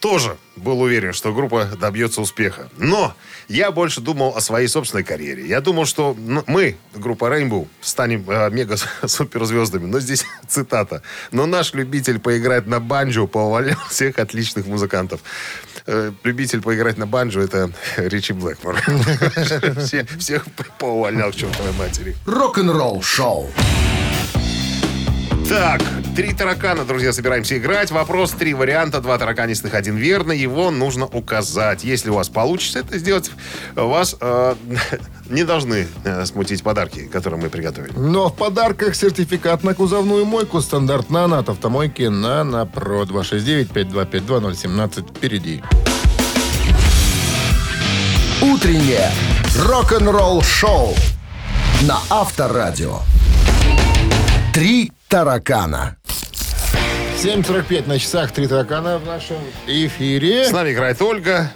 тоже 0.00 0.36
был 0.56 0.80
уверен, 0.80 1.12
что 1.12 1.32
группа 1.32 1.64
добьется 1.64 2.20
успеха. 2.20 2.68
Но 2.78 3.14
я 3.48 3.70
больше 3.70 4.00
думал 4.00 4.34
о 4.36 4.40
своей 4.40 4.68
собственной 4.68 5.04
карьере. 5.04 5.46
Я 5.46 5.60
думал, 5.60 5.84
что 5.86 6.14
ну, 6.18 6.44
мы, 6.46 6.76
группа 6.94 7.26
Rainbow, 7.26 7.66
станем 7.80 8.28
э, 8.28 8.50
мега-суперзвездами. 8.50 9.86
Но 9.90 10.00
здесь 10.00 10.24
цитата. 10.48 11.02
Но 11.32 11.46
наш 11.46 11.74
любитель 11.74 12.18
поиграть 12.18 12.66
на 12.66 12.80
банджо 12.80 13.26
повалял 13.26 13.76
всех 13.90 14.18
отличных 14.18 14.66
музыкантов. 14.66 15.20
Э, 15.86 16.12
любитель 16.22 16.62
поиграть 16.62 16.98
на 16.98 17.06
банджо 17.06 17.40
это 17.40 17.70
Ричи 17.96 18.32
Блэкмор. 18.32 18.80
Все- 19.84 20.06
Всех 20.18 20.46
поувалял 20.78 21.30
к 21.32 21.34
чертовой 21.34 21.72
матери. 21.72 22.16
Рок-н-ролл 22.26 23.02
шоу. 23.02 23.50
Так, 25.48 25.82
три 26.16 26.32
таракана, 26.32 26.84
друзья, 26.84 27.12
собираемся 27.12 27.58
играть. 27.58 27.90
Вопрос, 27.90 28.30
три 28.32 28.54
варианта, 28.54 29.00
два 29.00 29.18
тараканистых, 29.18 29.74
один 29.74 29.96
верный. 29.96 30.38
Его 30.38 30.70
нужно 30.70 31.04
указать. 31.04 31.84
Если 31.84 32.08
у 32.08 32.14
вас 32.14 32.30
получится 32.30 32.78
это 32.78 32.96
сделать, 32.98 33.30
вас 33.74 34.16
э, 34.20 34.54
не 35.28 35.44
должны 35.44 35.86
э, 36.04 36.24
смутить 36.24 36.62
подарки, 36.62 37.00
которые 37.06 37.42
мы 37.42 37.50
приготовили. 37.50 37.92
Но 37.94 38.30
в 38.30 38.36
подарках 38.36 38.94
сертификат 38.94 39.64
на 39.64 39.74
кузовную 39.74 40.24
мойку 40.24 40.62
стандарт 40.62 41.10
«Нано» 41.10 41.38
от 41.38 41.50
автомойки 41.50 42.04
«Нано 42.04 42.64
Про» 42.64 43.02
269-5252-017 43.02 45.16
впереди. 45.16 45.62
Утреннее 48.40 49.10
рок-н-ролл 49.58 50.40
шоу 50.42 50.94
на 51.82 51.98
Авторадио. 52.08 53.00
Три 54.54 54.92
таракана. 55.14 55.96
7.45 57.22 57.86
на 57.86 58.00
часах, 58.00 58.32
три 58.32 58.48
таракана 58.48 58.98
в 58.98 59.06
нашем 59.06 59.36
эфире. 59.64 60.44
С 60.44 60.50
нами 60.50 60.72
играет 60.72 61.00
Ольга, 61.00 61.52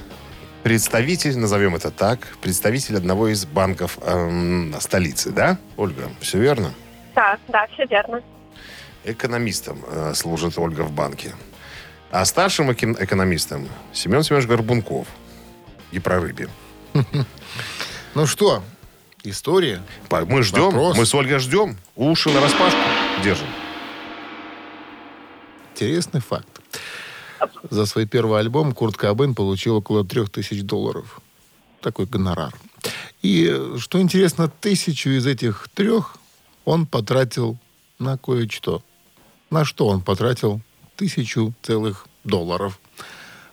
представитель, 0.62 1.36
назовем 1.36 1.74
это 1.74 1.90
так, 1.90 2.20
представитель 2.40 2.96
одного 2.96 3.26
из 3.26 3.46
банков 3.46 3.98
эм, 4.02 4.72
столицы, 4.78 5.32
да? 5.32 5.58
Ольга, 5.76 6.08
все 6.20 6.38
верно? 6.38 6.72
Да, 7.16 7.36
да, 7.48 7.66
все 7.74 7.84
верно. 7.86 8.22
Экономистом 9.02 9.84
э, 9.90 10.12
служит 10.14 10.56
Ольга 10.56 10.82
в 10.82 10.92
банке. 10.92 11.34
А 12.12 12.24
старшим 12.26 12.70
эки- 12.70 12.96
экономистом 13.02 13.68
Семен 13.92 14.22
Семенович 14.22 14.46
Горбунков. 14.46 15.08
И 15.90 15.98
про 15.98 16.20
рыбе. 16.20 16.48
Ну 18.14 18.24
что, 18.24 18.62
история? 19.24 19.82
Мы 20.10 20.44
ждем, 20.44 20.66
Вопрос. 20.66 20.96
мы 20.96 21.04
с 21.04 21.12
Ольгой 21.12 21.40
ждем. 21.40 21.76
Уши 21.96 22.30
на 22.30 22.40
распашку 22.40 22.78
держим. 23.22 23.46
Интересный 25.74 26.20
факт. 26.20 26.60
За 27.70 27.86
свой 27.86 28.06
первый 28.06 28.40
альбом 28.40 28.72
Курт 28.72 28.96
Кобейн 28.96 29.34
получил 29.34 29.76
около 29.76 30.04
трех 30.04 30.30
тысяч 30.30 30.62
долларов. 30.62 31.20
Такой 31.80 32.06
гонорар. 32.06 32.52
И, 33.22 33.74
что 33.78 34.00
интересно, 34.00 34.48
тысячу 34.48 35.10
из 35.10 35.26
этих 35.26 35.68
трех 35.74 36.16
он 36.64 36.86
потратил 36.86 37.56
на 37.98 38.18
кое-что. 38.18 38.82
На 39.50 39.64
что 39.64 39.86
он 39.86 40.02
потратил 40.02 40.60
тысячу 40.96 41.54
целых 41.62 42.06
долларов? 42.24 42.78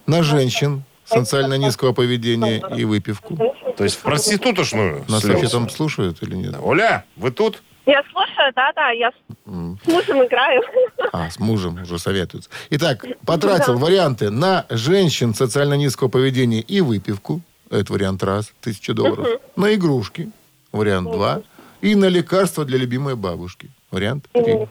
На 0.07 0.23
женщин 0.23 0.83
социально 1.05 1.55
низкого 1.55 1.93
поведения 1.93 2.63
и 2.75 2.83
выпивку. 2.85 3.37
То 3.77 3.83
есть 3.83 3.97
в 3.97 3.99
проститутошную 3.99 5.05
Нас 5.07 5.21
слез. 5.21 5.33
вообще 5.33 5.49
там 5.49 5.69
слушают 5.69 6.21
или 6.23 6.35
нет? 6.35 6.55
Оля, 6.61 7.05
вы 7.15 7.31
тут? 7.31 7.61
Я 7.85 8.03
слушаю, 8.11 8.51
да, 8.55 8.71
да, 8.73 8.89
я 8.91 9.11
с 9.11 9.13
с 9.45 9.87
мужем 9.87 10.25
играю. 10.25 10.63
А, 11.11 11.29
с 11.29 11.39
мужем 11.39 11.81
уже 11.81 11.99
советуются. 11.99 12.49
Итак, 12.71 13.05
потратил 13.25 13.77
варианты 13.77 14.31
на 14.31 14.65
женщин 14.69 15.35
социально 15.35 15.75
низкого 15.75 16.07
поведения 16.09 16.61
и 16.61 16.81
выпивку. 16.81 17.41
Это 17.69 17.93
вариант 17.93 18.23
раз, 18.23 18.51
тысяча 18.61 18.93
долларов. 18.93 19.39
На 19.55 19.73
игрушки. 19.75 20.31
Вариант 20.71 21.11
два. 21.11 21.41
И 21.81 21.93
на 21.93 22.05
лекарства 22.05 22.65
для 22.65 22.79
любимой 22.79 23.15
бабушки. 23.15 23.69
Вариант 23.91 24.25
три. 24.33 24.67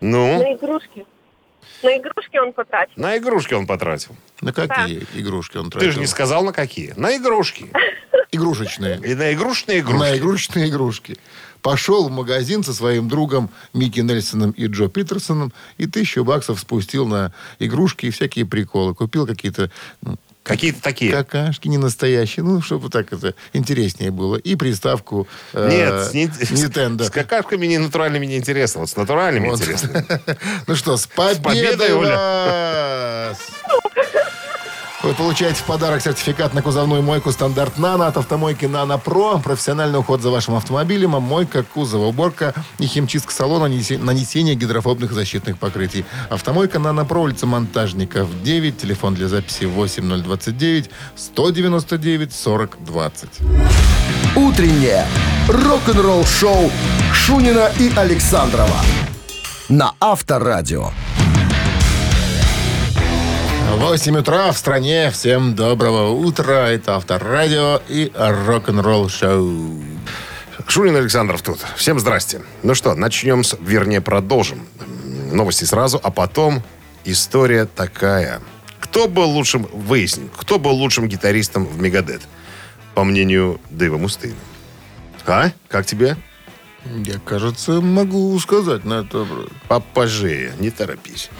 Ну, 0.00 0.38
На 0.38 0.54
игрушки. 0.54 1.06
На 1.82 1.96
игрушки 1.96 2.36
он 2.36 2.52
потратил. 2.52 2.92
на 2.96 3.16
игрушки 3.18 3.54
он 3.54 3.66
потратил. 3.66 4.16
На 4.40 4.52
какие 4.52 5.06
игрушки 5.14 5.56
он 5.56 5.70
тратил? 5.70 5.88
Ты 5.88 5.92
же 5.94 6.00
не 6.00 6.06
сказал, 6.06 6.44
на 6.44 6.52
какие. 6.52 6.92
На 6.96 7.16
игрушки. 7.16 7.70
Игрушечные. 8.32 8.98
И 9.04 9.14
на 9.14 9.32
игрушечные 9.32 9.80
игрушки. 9.80 10.00
На 10.00 10.16
игрушечные 10.16 10.68
игрушки. 10.68 11.16
Пошел 11.60 12.08
в 12.08 12.10
магазин 12.10 12.64
со 12.64 12.74
своим 12.74 13.08
другом 13.08 13.50
Микки 13.72 14.00
Нельсоном 14.00 14.50
и 14.52 14.66
Джо 14.66 14.88
Питерсоном 14.88 15.52
и 15.78 15.86
тысячу 15.86 16.24
баксов 16.24 16.58
спустил 16.58 17.06
на 17.06 17.32
игрушки 17.60 18.06
и 18.06 18.10
всякие 18.10 18.46
приколы. 18.46 18.94
Купил 18.94 19.26
какие-то 19.26 19.70
ну, 20.00 20.16
Какие-то 20.42 20.82
такие. 20.82 21.12
Какашки 21.12 21.68
не 21.68 21.78
настоящие. 21.78 22.44
Ну, 22.44 22.60
чтобы 22.60 22.90
так 22.90 23.12
это 23.12 23.34
интереснее 23.52 24.10
было. 24.10 24.34
И 24.36 24.56
приставку 24.56 25.28
э, 25.52 25.68
Нет, 25.70 26.10
с, 26.10 26.12
не- 26.14 26.26
Nintendo. 26.26 27.04
с 27.04 27.10
какашками 27.10 27.66
не 27.66 27.78
натуральными 27.78 28.26
не 28.26 28.38
интересно. 28.38 28.80
Вот 28.80 28.90
с 28.90 28.96
натуральными 28.96 29.48
Вот. 29.48 29.60
интересно. 29.60 30.04
Ну 30.66 30.74
что, 30.74 30.96
с 30.96 31.06
победой, 31.06 31.94
вас! 31.94 33.38
Вы 35.02 35.14
получаете 35.14 35.56
в 35.56 35.64
подарок 35.64 36.00
сертификат 36.00 36.54
на 36.54 36.62
кузовную 36.62 37.02
мойку 37.02 37.32
стандарт 37.32 37.76
«Нано» 37.76 38.06
от 38.06 38.16
автомойки 38.16 38.66
«Нано 38.66 38.98
Про». 38.98 39.38
Профессиональный 39.38 39.98
уход 39.98 40.22
за 40.22 40.30
вашим 40.30 40.54
автомобилем, 40.54 41.10
мойка 41.10 41.64
кузова, 41.64 42.06
уборка 42.06 42.54
и 42.78 42.86
химчистка 42.86 43.32
салона, 43.32 43.66
нанесение 43.66 44.54
гидрофобных 44.54 45.12
защитных 45.12 45.58
покрытий. 45.58 46.04
Автомойка 46.30 46.78
«Нано 46.78 47.04
Про», 47.04 47.22
улица 47.22 47.46
Монтажников, 47.46 48.28
9, 48.44 48.78
телефон 48.78 49.14
для 49.14 49.26
записи 49.26 49.64
8029 49.64 50.90
199 51.16 52.32
40 52.32 52.84
20. 52.84 53.28
Утреннее 54.36 55.06
рок-н-ролл 55.48 56.24
шоу 56.24 56.70
Шунина 57.12 57.72
и 57.80 57.92
Александрова 57.96 58.80
на 59.68 59.94
Авторадио. 60.00 60.90
8 63.70 64.16
утра 64.16 64.50
в 64.52 64.58
стране. 64.58 65.10
Всем 65.10 65.54
доброго 65.54 66.10
утра. 66.10 66.68
Это 66.68 66.96
Авторадио 66.96 67.80
и 67.88 68.10
рок-н-ролл 68.14 69.08
шоу. 69.08 69.82
Шунин 70.66 70.96
Александров 70.96 71.42
тут. 71.42 71.60
Всем 71.76 71.98
здрасте. 71.98 72.42
Ну 72.62 72.74
что, 72.74 72.94
начнем 72.94 73.44
с... 73.44 73.56
Вернее, 73.60 74.00
продолжим. 74.00 74.66
Новости 75.32 75.64
сразу, 75.64 76.00
а 76.02 76.10
потом 76.10 76.62
история 77.04 77.66
такая. 77.66 78.40
Кто 78.80 79.08
был 79.08 79.30
лучшим... 79.30 79.68
Выясним. 79.72 80.30
Кто 80.36 80.58
был 80.58 80.72
лучшим 80.72 81.08
гитаристом 81.08 81.66
в 81.66 81.80
Мегадет? 81.80 82.22
По 82.94 83.04
мнению 83.04 83.60
Дэйва 83.70 83.98
Мустейна. 83.98 84.36
А? 85.26 85.50
Как 85.68 85.86
тебе? 85.86 86.16
Я, 86.84 87.18
кажется, 87.24 87.80
могу 87.80 88.38
сказать 88.40 88.84
на 88.84 89.00
это. 89.00 89.26
Попозже, 89.68 90.52
не 90.58 90.70
торопись. 90.70 91.30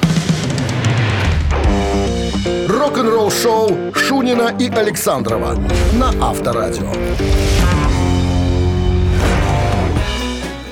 Рок-н-ролл 2.82 3.30
шоу 3.30 3.94
Шунина 3.94 4.56
и 4.58 4.68
Александрова 4.68 5.54
на 5.92 6.08
Авторадио. 6.20 6.92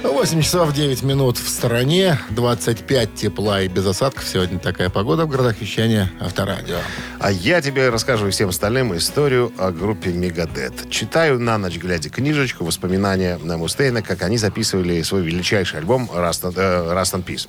8 0.02 0.42
часов 0.42 0.72
9 0.72 1.04
минут 1.04 1.38
в 1.38 1.48
стороне, 1.48 2.18
25 2.30 3.14
тепла 3.14 3.62
и 3.62 3.68
без 3.68 3.86
осадков. 3.86 4.26
Сегодня 4.26 4.58
такая 4.58 4.90
погода 4.90 5.24
в 5.24 5.28
городах 5.28 5.60
вещания 5.60 6.10
Авторадио. 6.20 6.78
А 7.20 7.30
я 7.30 7.62
тебе 7.62 7.90
расскажу 7.90 8.26
и 8.26 8.30
всем 8.32 8.48
остальным 8.48 8.96
историю 8.96 9.52
о 9.56 9.70
группе 9.70 10.10
Мегадет. 10.10 10.90
Читаю 10.90 11.38
на 11.38 11.58
ночь, 11.58 11.78
глядя 11.78 12.10
книжечку, 12.10 12.64
воспоминания 12.64 13.38
на 13.40 13.56
Мустейна, 13.56 14.02
как 14.02 14.22
они 14.22 14.36
записывали 14.36 15.00
свой 15.02 15.22
величайший 15.22 15.78
альбом 15.78 16.10
«Rust 16.12 16.42
and, 16.42 16.54
э, 16.56 16.92
Rust 16.92 17.14
and 17.14 17.24
Peace». 17.24 17.48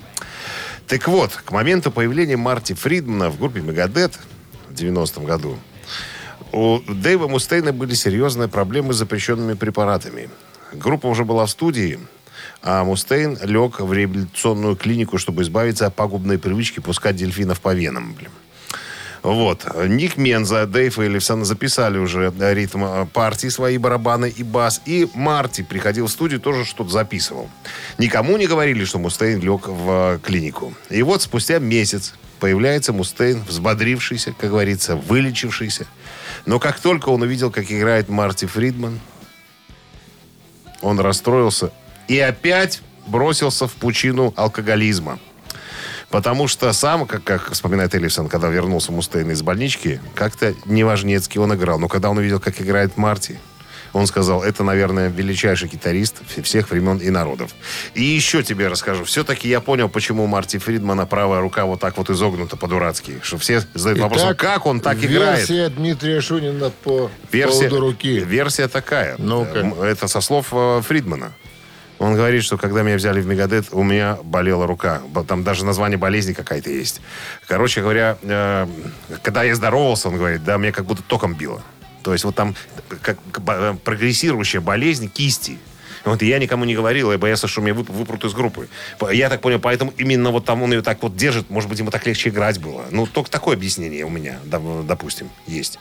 Так 0.86 1.08
вот, 1.08 1.32
к 1.32 1.50
моменту 1.50 1.90
появления 1.90 2.36
Марти 2.36 2.74
Фридмана 2.74 3.28
в 3.28 3.38
группе 3.38 3.60
Мегадет 3.60 4.12
в 4.72 4.74
90-м 4.74 5.24
году 5.24 5.58
у 6.52 6.80
Дэйва 6.86 7.28
Мустейна 7.28 7.72
были 7.72 7.94
серьезные 7.94 8.48
проблемы 8.48 8.92
с 8.92 8.96
запрещенными 8.96 9.54
препаратами. 9.54 10.28
Группа 10.72 11.06
уже 11.06 11.24
была 11.24 11.46
в 11.46 11.50
студии, 11.50 11.98
а 12.62 12.84
Мустейн 12.84 13.38
лег 13.42 13.80
в 13.80 13.92
реабилитационную 13.92 14.76
клинику, 14.76 15.18
чтобы 15.18 15.42
избавиться 15.42 15.86
от 15.86 15.94
пагубной 15.94 16.38
привычки 16.38 16.80
пускать 16.80 17.16
дельфинов 17.16 17.60
по 17.60 17.74
венам. 17.74 18.14
Блин. 18.14 18.30
Вот. 19.22 19.64
Ник 19.86 20.16
Менза, 20.16 20.66
Дэйв 20.66 20.98
и 20.98 21.08
Левсон 21.08 21.44
записали 21.44 21.96
уже 21.96 22.32
ритм 22.40 22.84
э, 22.84 23.06
партии, 23.06 23.48
свои 23.48 23.78
барабаны 23.78 24.28
и 24.28 24.42
бас. 24.42 24.82
И 24.84 25.08
Марти 25.14 25.62
приходил 25.62 26.06
в 26.06 26.10
студию, 26.10 26.40
тоже 26.40 26.64
что-то 26.64 26.90
записывал. 26.90 27.48
Никому 27.98 28.36
не 28.36 28.48
говорили, 28.48 28.84
что 28.84 28.98
Мустейн 28.98 29.40
лег 29.40 29.68
в 29.68 30.16
э, 30.16 30.18
клинику. 30.20 30.74
И 30.90 31.02
вот 31.04 31.22
спустя 31.22 31.60
месяц 31.60 32.14
появляется 32.42 32.92
Мустейн, 32.92 33.40
взбодрившийся, 33.44 34.34
как 34.36 34.50
говорится, 34.50 34.96
вылечившийся. 34.96 35.86
Но 36.44 36.58
как 36.58 36.80
только 36.80 37.10
он 37.10 37.22
увидел, 37.22 37.52
как 37.52 37.70
играет 37.70 38.08
Марти 38.08 38.46
Фридман, 38.46 38.98
он 40.80 40.98
расстроился 40.98 41.70
и 42.08 42.18
опять 42.18 42.82
бросился 43.06 43.68
в 43.68 43.74
пучину 43.74 44.34
алкоголизма. 44.36 45.20
Потому 46.10 46.48
что 46.48 46.72
сам, 46.72 47.06
как, 47.06 47.22
как 47.22 47.52
вспоминает 47.52 47.94
Эллисон, 47.94 48.28
когда 48.28 48.48
вернулся 48.48 48.90
Мустейн 48.90 49.30
из 49.30 49.40
больнички, 49.42 50.00
как-то 50.16 50.52
неважнецкий 50.64 51.40
он 51.40 51.54
играл. 51.54 51.78
Но 51.78 51.86
когда 51.86 52.10
он 52.10 52.18
увидел, 52.18 52.40
как 52.40 52.60
играет 52.60 52.96
Марти, 52.96 53.38
он 53.92 54.06
сказал, 54.06 54.42
это, 54.42 54.64
наверное, 54.64 55.08
величайший 55.08 55.68
гитарист 55.68 56.16
всех 56.42 56.70
времен 56.70 56.98
и 56.98 57.10
народов. 57.10 57.50
И 57.94 58.02
еще 58.02 58.42
тебе 58.42 58.68
расскажу. 58.68 59.04
Все-таки 59.04 59.48
я 59.48 59.60
понял, 59.60 59.88
почему 59.88 60.26
Марти 60.26 60.58
Фридмана 60.58 61.06
правая 61.06 61.40
рука 61.40 61.64
вот 61.66 61.80
так 61.80 61.96
вот 61.98 62.08
изогнута 62.10 62.56
по-дурацки. 62.56 63.18
Что 63.22 63.38
все 63.38 63.60
задают 63.74 63.98
вопрос, 64.00 64.22
как 64.36 64.66
он 64.66 64.80
так 64.80 64.96
играет? 65.04 65.48
Версия 65.48 65.68
Дмитрия 65.68 66.20
Шунина 66.20 66.70
по 66.70 67.10
Версия, 67.30 67.68
поводу 67.68 67.80
руки. 67.80 68.20
версия 68.20 68.68
такая. 68.68 69.16
Ну-ка. 69.18 69.58
М, 69.58 69.74
Это 69.82 70.08
со 70.08 70.20
слов 70.20 70.48
э, 70.52 70.80
Фридмана. 70.86 71.32
Он 71.98 72.16
говорит, 72.16 72.42
что 72.42 72.56
когда 72.58 72.82
меня 72.82 72.96
взяли 72.96 73.20
в 73.20 73.26
Мегадет, 73.26 73.66
у 73.70 73.84
меня 73.84 74.18
болела 74.24 74.66
рука. 74.66 75.02
Там 75.28 75.44
даже 75.44 75.64
название 75.64 75.98
болезни 75.98 76.32
какая-то 76.32 76.68
есть. 76.68 77.00
Короче 77.46 77.80
говоря, 77.80 78.16
э, 78.22 78.66
когда 79.22 79.44
я 79.44 79.54
здоровался, 79.54 80.08
он 80.08 80.16
говорит, 80.16 80.42
да, 80.42 80.58
мне 80.58 80.72
как 80.72 80.84
будто 80.84 81.02
током 81.04 81.34
било. 81.34 81.62
То 82.02 82.12
есть 82.12 82.24
вот 82.24 82.34
там 82.34 82.54
как 83.02 83.18
э, 83.48 83.74
прогрессирующая 83.84 84.60
болезнь 84.60 85.08
кисти. 85.08 85.58
Вот, 86.04 86.20
и 86.22 86.26
я 86.26 86.40
никому 86.40 86.64
не 86.64 86.74
говорил, 86.74 87.12
я 87.12 87.18
боялся, 87.18 87.46
что 87.46 87.60
меня 87.60 87.74
вып- 87.74 87.92
выпрут 87.92 88.24
из 88.24 88.32
группы. 88.32 88.68
Я 89.12 89.28
так 89.28 89.40
понял, 89.40 89.60
поэтому 89.60 89.94
именно 89.96 90.30
вот 90.30 90.44
там 90.44 90.62
он 90.62 90.72
ее 90.72 90.82
так 90.82 91.00
вот 91.02 91.16
держит, 91.16 91.48
может 91.48 91.70
быть, 91.70 91.78
ему 91.78 91.92
так 91.92 92.04
легче 92.06 92.30
играть 92.30 92.58
было. 92.58 92.84
Ну, 92.90 93.06
только 93.06 93.30
такое 93.30 93.54
объяснение 93.56 94.04
у 94.04 94.08
меня, 94.08 94.40
доп- 94.44 94.84
допустим, 94.84 95.30
есть. 95.46 95.78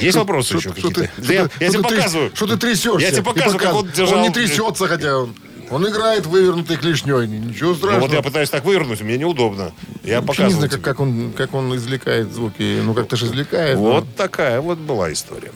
Есть 0.00 0.16
вопросы 0.16 0.56
еще 0.56 0.70
Что 0.72 0.74
какие-то? 0.74 1.10
Да 1.16 1.32
я, 1.32 1.48
я 1.60 1.68
тебе 1.70 1.82
показываю. 1.82 2.30
Что 2.34 2.46
ты 2.46 2.56
трясешься? 2.58 3.00
Я 3.00 3.10
тебе 3.10 3.22
показываю, 3.22 3.58
как 3.58 3.74
он 3.74 3.90
держал. 3.90 4.18
Он 4.18 4.22
не 4.22 4.30
трясется, 4.30 4.86
хотя 4.86 5.18
он... 5.18 5.34
Он 5.70 5.88
играет 5.88 6.26
вывернутой 6.26 6.76
клешней. 6.76 7.26
Ничего 7.26 7.70
Ну, 7.70 7.76
страшного. 7.76 8.00
вот 8.02 8.12
я 8.12 8.22
пытаюсь 8.22 8.50
так 8.50 8.64
вывернуть, 8.64 9.00
мне 9.02 9.16
неудобно. 9.18 9.72
Я 10.02 10.14
Я 10.14 10.20
не 10.20 10.26
показываю 10.26 10.50
знаю, 10.56 10.68
тебе. 10.70 10.80
как, 10.80 10.96
как, 10.96 11.00
он, 11.00 11.32
как 11.36 11.54
он 11.54 11.74
извлекает 11.76 12.32
звуки. 12.32 12.80
Ну, 12.82 12.94
как-то 12.94 13.16
же 13.16 13.26
извлекает. 13.26 13.76
Вот 13.78 14.14
такая 14.16 14.60
вот 14.60 14.78
была 14.78 15.12
история. 15.12 15.52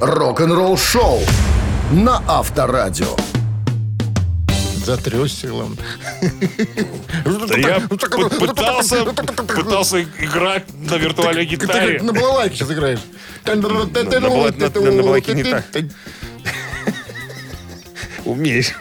Рок-н-ролл 0.00 0.76
шоу 0.76 1.20
на 1.92 2.22
Авторадио. 2.26 3.14
Затрясся, 4.84 5.46
главное. 5.48 5.78
Да 7.48 7.56
я 7.56 7.78
пытался, 7.80 9.04
пытался 9.04 10.02
играть 10.18 10.64
на 10.74 10.96
виртуальной 10.96 11.46
Ты 11.46 11.54
гитаре. 11.56 11.98
как 11.98 12.02
на 12.02 12.12
балалайке 12.12 12.56
сейчас 12.56 12.70
играешь. 12.72 12.98
на- 13.44 13.54
на- 13.54 13.84
на 14.90 15.02
балалайке 15.02 15.34
не 15.34 15.44
так. 15.44 15.64
Умеешь. 18.24 18.72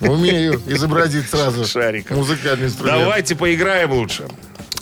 Умею 0.00 0.60
изобразить 0.66 1.28
сразу 1.28 1.64
Шариком. 1.66 2.18
музыкальный 2.18 2.66
инструмент. 2.66 2.98
Давайте 3.00 3.34
поиграем 3.34 3.92
лучше. 3.92 4.24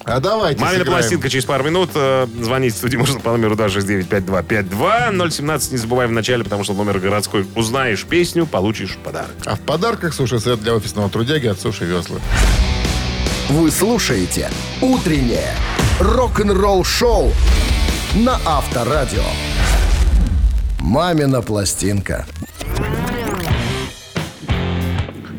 А 0.05 0.19
давайте 0.19 0.59
Мамина 0.61 0.79
сыграем. 0.79 0.99
пластинка 0.99 1.29
через 1.29 1.45
пару 1.45 1.63
минут. 1.63 1.91
Э, 1.95 2.27
Звонить 2.41 2.75
в 2.75 2.79
студию 2.79 3.01
можно 3.01 3.21
по 3.21 3.31
номеру 3.31 3.55
269-5252. 3.55 5.31
017 5.31 5.73
не 5.73 5.79
забывай 5.79 6.07
в 6.07 6.13
начале, 6.13 6.43
потому 6.43 6.65
что 6.65 6.73
номер 6.73 6.99
городской. 6.99 7.47
Узнаешь 7.55 8.05
песню, 8.05 8.47
получишь 8.47 8.97
подарок. 9.05 9.31
А 9.45 9.57
в 9.57 9.61
подарках 9.61 10.15
суши-сет 10.15 10.61
для 10.63 10.75
офисного 10.75 11.11
трудяги 11.11 11.47
от 11.47 11.61
Суши 11.61 11.85
Весла. 11.85 12.17
Вы 13.51 13.71
слушаете 13.71 14.51
«Утреннее 14.81 15.55
рок-н-ролл 16.01 16.83
шоу» 16.85 17.33
на 18.15 18.41
Авторадио. 18.47 19.23
«Мамина 20.81 21.43
пластинка». 21.43 22.27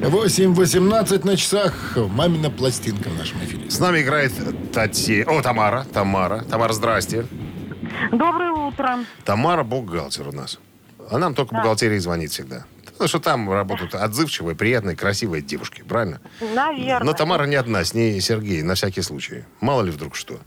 8.18 0.02 1.26
на 1.26 1.38
часах. 1.38 1.96
Мамина 1.96 2.50
пластинка 2.50 3.10
в 3.10 3.18
нашем 3.18 3.44
эфире. 3.46 3.70
С 3.70 3.80
нами 3.80 4.02
играет 4.02 4.32
Тати... 4.74 5.24
О, 5.28 5.42
Тамара. 5.44 5.86
Тамара. 5.94 6.44
Тамара, 6.50 6.74
здрасте. 6.74 7.28
Доброе 8.12 8.52
утро. 8.52 9.00
Тамара 9.26 9.64
бухгалтер 9.64 10.28
у 10.28 10.32
нас. 10.32 10.60
А 11.10 11.20
нам 11.20 11.36
только 11.36 11.54
бухгалтерия 11.56 12.00
звонит 12.00 12.32
всегда. 12.32 12.66
Потому 12.86 13.08
что 13.10 13.20
там 13.20 13.52
работают 13.52 13.94
отзывчивые, 13.94 14.56
приятные, 14.56 14.96
красивые 14.96 15.44
девушки, 15.44 15.84
правильно? 15.84 16.20
Наверное. 16.40 17.04
Но 17.06 17.14
Тамара 17.14 17.46
не 17.46 17.56
одна, 17.56 17.84
с 17.84 17.94
ней 17.94 18.20
Сергей, 18.22 18.64
на 18.64 18.74
всякий 18.76 19.02
случай. 19.04 19.46
Мало 19.60 19.84
ли 19.84 19.92
вдруг 19.92 20.16
что. 20.16 20.40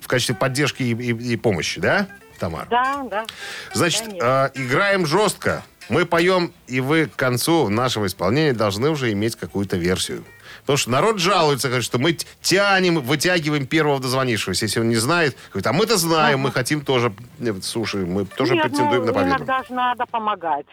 В 0.00 0.06
качестве 0.06 0.34
поддержки 0.34 0.82
и, 0.82 0.92
и- 0.94 1.32
и 1.32 1.36
помощи, 1.36 1.80
да, 1.80 2.08
Тамара? 2.38 2.66
Да, 2.70 3.02
да. 3.10 3.24
Значит, 3.72 4.02
э, 4.20 4.50
играем 4.54 5.06
жестко. 5.06 5.64
Мы 5.88 6.04
поем, 6.04 6.52
и 6.66 6.80
вы 6.80 7.06
к 7.06 7.14
концу 7.14 7.68
нашего 7.68 8.06
исполнения 8.06 8.52
должны 8.52 8.90
уже 8.90 9.12
иметь 9.12 9.36
какую-то 9.36 9.76
версию. 9.76 10.24
Потому 10.62 10.76
что 10.76 10.90
народ 10.90 11.18
жалуется, 11.18 11.68
говорит, 11.68 11.84
что 11.84 11.98
мы 11.98 12.16
тянем, 12.42 13.00
вытягиваем 13.00 13.66
первого 13.66 14.00
дозвонившегося. 14.00 14.64
Если 14.64 14.80
он 14.80 14.88
не 14.88 14.96
знает, 14.96 15.36
говорит, 15.50 15.66
а 15.66 15.72
мы-то 15.72 15.96
знаем, 15.96 16.40
мы 16.40 16.50
хотим 16.50 16.80
тоже, 16.80 17.12
э, 17.38 17.54
слушай, 17.62 18.04
мы 18.04 18.24
тоже 18.24 18.54
Нет, 18.54 18.64
претендуем 18.64 19.02
ну, 19.02 19.06
на 19.06 19.12
победу. 19.12 19.36
иногда 19.36 19.62
же 19.62 19.72
надо 19.72 20.06
помогать. 20.06 20.66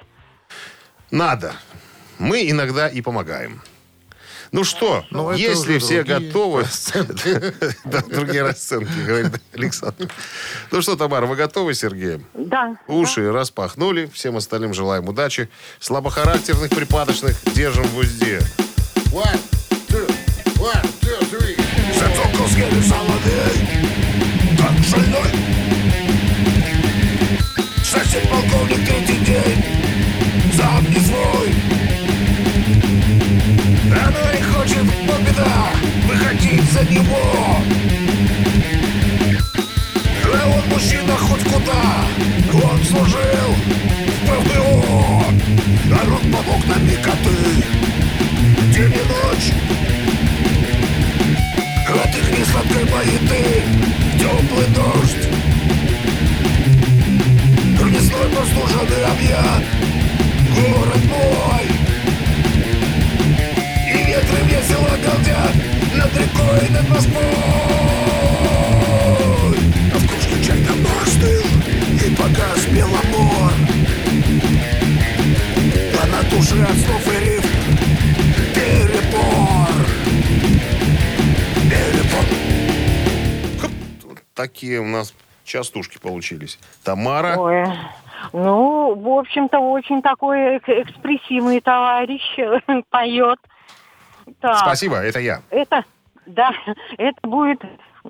Надо. 1.11 1.53
Мы 2.17 2.49
иногда 2.49 2.87
и 2.87 3.01
помогаем. 3.01 3.61
Ну 4.53 4.63
что, 4.63 5.03
Ну, 5.09 5.33
если 5.33 5.79
все 5.79 6.03
другие 6.03 6.29
готовы... 6.29 6.65
Да, 7.85 8.01
другие 8.01 8.43
расценки, 8.43 8.91
говорит 9.03 9.41
Александр. 9.51 10.07
Ну 10.69 10.81
что, 10.83 10.95
Тамара, 10.95 11.25
вы 11.25 11.35
готовы, 11.35 11.73
Сергей? 11.73 12.23
Да. 12.35 12.77
Уши 12.87 13.31
распахнули. 13.31 14.07
Всем 14.13 14.37
остальным 14.37 14.75
желаем 14.75 15.09
удачи. 15.09 15.49
Слабохарактерных, 15.79 16.69
припадочных 16.69 17.35
держим 17.55 17.85
в 17.85 17.97
узде. 17.97 18.41
One, 19.11 19.39
two, 19.87 20.07
one, 20.59 20.85
two, 21.01 21.19
three. 21.31 21.57
Зацокал 21.97 22.47
скеле 22.47 22.81
соловей 22.83 23.67
Как 24.55 24.85
шальной 24.85 25.31
Сосед 27.83 28.29
полковник 28.29 28.87
третий 28.87 29.12
хочет, 34.63 34.83
но 35.05 35.17
беда. 35.19 35.71
Выходить 36.07 36.71
за 36.71 36.83
него. 36.85 37.57
А 40.35 40.47
он 40.47 40.69
мужчина 40.69 41.15
хоть 41.17 41.43
куда. 41.43 42.05
Он 42.53 42.83
служил 42.83 43.49
в 44.05 44.27
ПВО 44.27 45.25
Народ 45.85 46.21
помог 46.21 46.65
нам 46.67 46.87
и 46.87 46.95
коты. 46.95 47.63
День 48.73 48.93
и 48.93 49.03
ночь. 49.09 49.51
От 51.89 52.15
их 52.15 52.39
несладкой 52.39 52.85
маяты 52.85 53.63
Теплый 54.17 54.67
дождь. 54.75 55.27
Лесной 57.93 58.27
простуженный 58.29 59.05
объят. 59.05 59.63
Город 60.55 61.03
мой 61.09 61.82
весело 64.63 64.89
галдят 65.03 65.55
над 65.95 66.17
рекой, 66.17 66.69
над 66.69 66.89
Москвой 66.89 67.23
в 69.93 70.07
кружке 70.07 70.43
чай 70.43 70.57
давно 70.61 70.89
остыл 71.01 71.43
и 72.05 72.15
погас 72.15 72.65
беломор 72.67 73.51
А 76.01 76.07
на 76.07 76.23
душе 76.29 76.63
от 76.63 76.77
снов 76.77 77.07
и 77.07 77.19
риф 77.25 77.45
перебор 78.55 79.85
Перебор 81.69 82.25
Такие 84.33 84.79
у 84.79 84.85
нас 84.87 85.13
частушки 85.45 85.99
получились. 85.99 86.57
Тамара. 86.83 87.35
Ой, 87.37 87.65
ну, 88.33 88.95
в 88.95 89.07
общем-то, 89.19 89.59
очень 89.59 90.01
такой 90.01 90.57
эк- 90.57 90.81
экспрессивный 90.81 91.61
товарищ 91.61 92.21
поет. 92.89 93.37
Так, 94.41 94.59
Спасибо, 94.59 94.97
это 94.97 95.19
я. 95.19 95.41
Это, 95.49 95.83
да, 96.25 96.51
это 96.97 97.19
будет 97.27 97.59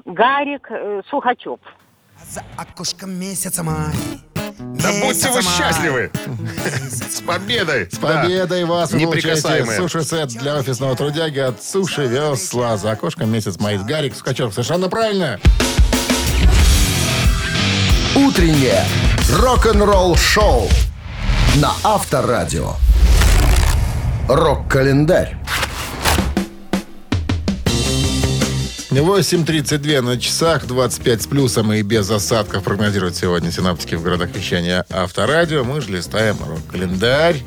Гарик 0.06 0.67
э, 0.69 1.02
Сухачев. 1.10 1.60
За 2.30 2.41
окошком 2.58 3.12
месяца 3.12 3.63
май. 3.63 3.93
Да 4.60 4.89
будьте 5.02 5.30
вы 5.32 5.41
счастливы! 5.41 6.12
С 6.89 7.21
победой! 7.21 7.89
С 7.91 7.97
победой 7.97 8.65
вас 8.65 8.91
вы 8.91 9.02
получаете 9.02 9.65
суши-сет 9.65 10.30
для 10.30 10.58
офисного 10.58 10.95
трудяги 10.95 11.39
от 11.39 11.63
Суши 11.63 12.06
Весла. 12.06 12.78
За 12.78 12.91
окошком 12.91 13.32
месяц 13.32 13.60
май. 13.60 13.78
Гарик 13.78 14.15
Скачев. 14.15 14.54
Совершенно 14.54 14.89
правильно. 14.89 15.39
Утреннее 18.15 18.84
рок-н-ролл-шоу 19.39 20.67
на 21.56 21.71
Авторадио. 21.84 22.73
Рок-календарь. 24.28 25.36
8.32 28.99 30.01
на 30.01 30.19
часах, 30.19 30.67
25 30.67 31.21
с 31.21 31.27
плюсом 31.27 31.73
и 31.73 31.82
без 31.82 32.10
осадков 32.10 32.63
прогнозируют 32.63 33.15
сегодня 33.15 33.51
синаптики 33.51 33.95
в 33.95 34.03
городах 34.03 34.29
вещания 34.36 34.86
Авторадио. 34.89 35.63
Мы 35.63 35.82
же 35.82 35.91
листаем 35.91 36.38
рок-календарь. 36.45 37.41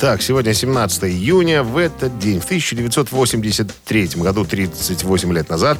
Так, 0.00 0.22
сегодня 0.22 0.54
17 0.54 1.04
июня. 1.04 1.62
В 1.62 1.76
этот 1.76 2.18
день, 2.18 2.40
в 2.40 2.44
1983 2.44 4.08
году, 4.16 4.44
38 4.44 5.32
лет 5.32 5.48
назад, 5.50 5.78